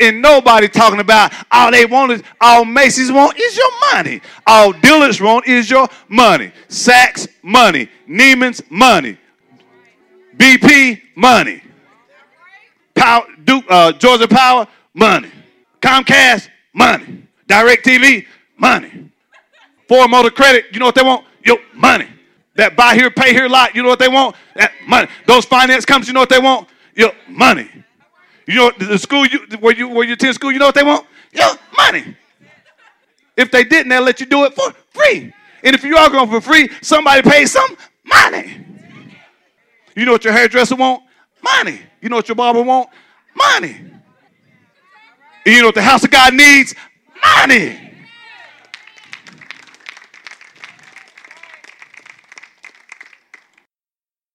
And 0.00 0.22
nobody 0.22 0.68
talking 0.68 1.00
about 1.00 1.34
all 1.50 1.70
they 1.70 1.84
want 1.84 2.12
is 2.12 2.22
all 2.40 2.64
Macy's 2.64 3.12
want 3.12 3.38
is 3.38 3.54
your 3.58 3.70
money. 3.92 4.22
All 4.46 4.72
Dillard's 4.72 5.20
want 5.20 5.46
is 5.46 5.68
your 5.68 5.86
money. 6.08 6.50
Saks 6.68 7.28
money. 7.42 7.90
Neiman's 8.08 8.62
money. 8.70 9.18
BP 10.34 10.98
money. 11.14 11.62
Power, 12.94 13.26
Duke, 13.44 13.66
uh, 13.68 13.92
Georgia 13.92 14.28
Power 14.28 14.66
money. 14.94 15.30
Comcast 15.82 16.48
money. 16.72 17.24
Direct 17.46 17.84
TV 17.84 18.24
money. 18.62 19.10
Ford 19.88 20.10
Motor 20.10 20.30
Credit, 20.30 20.66
you 20.72 20.78
know 20.78 20.86
what 20.86 20.94
they 20.94 21.02
want? 21.02 21.26
Your 21.44 21.58
money. 21.74 22.08
That 22.54 22.76
buy 22.76 22.94
here, 22.94 23.10
pay 23.10 23.32
here 23.32 23.48
lot, 23.48 23.74
you 23.74 23.82
know 23.82 23.88
what 23.88 23.98
they 23.98 24.08
want? 24.08 24.36
That 24.54 24.72
money. 24.86 25.08
Those 25.26 25.44
finance 25.44 25.84
companies, 25.84 26.08
you 26.08 26.14
know 26.14 26.20
what 26.20 26.28
they 26.28 26.38
want? 26.38 26.68
Your 26.94 27.12
money. 27.28 27.68
You 28.46 28.54
know 28.54 28.72
the 28.78 28.98
school 28.98 29.26
you 29.26 29.40
where 29.60 29.74
you 29.74 29.88
where 29.88 30.06
you 30.06 30.14
attend 30.14 30.34
school, 30.34 30.52
you 30.52 30.58
know 30.58 30.66
what 30.66 30.74
they 30.74 30.82
want? 30.82 31.06
Your 31.32 31.50
money. 31.76 32.16
If 33.36 33.50
they 33.50 33.64
didn't, 33.64 33.88
they'll 33.88 34.02
let 34.02 34.20
you 34.20 34.26
do 34.26 34.44
it 34.44 34.54
for 34.54 34.72
free. 34.90 35.32
And 35.64 35.74
if 35.74 35.84
you 35.84 35.96
are 35.96 36.10
going 36.10 36.28
for 36.28 36.40
free, 36.40 36.68
somebody 36.82 37.22
pays 37.22 37.52
some 37.52 37.76
money. 38.04 38.58
You 39.96 40.04
know 40.04 40.12
what 40.12 40.24
your 40.24 40.32
hairdresser 40.32 40.76
want? 40.76 41.02
Money. 41.42 41.80
You 42.00 42.08
know 42.08 42.16
what 42.16 42.28
your 42.28 42.36
barber 42.36 42.62
want? 42.62 42.90
Money. 43.34 43.76
And 45.44 45.54
you 45.54 45.60
know 45.60 45.68
what 45.68 45.74
the 45.74 45.82
house 45.82 46.04
of 46.04 46.10
God 46.10 46.34
needs? 46.34 46.74
Money. 47.38 47.91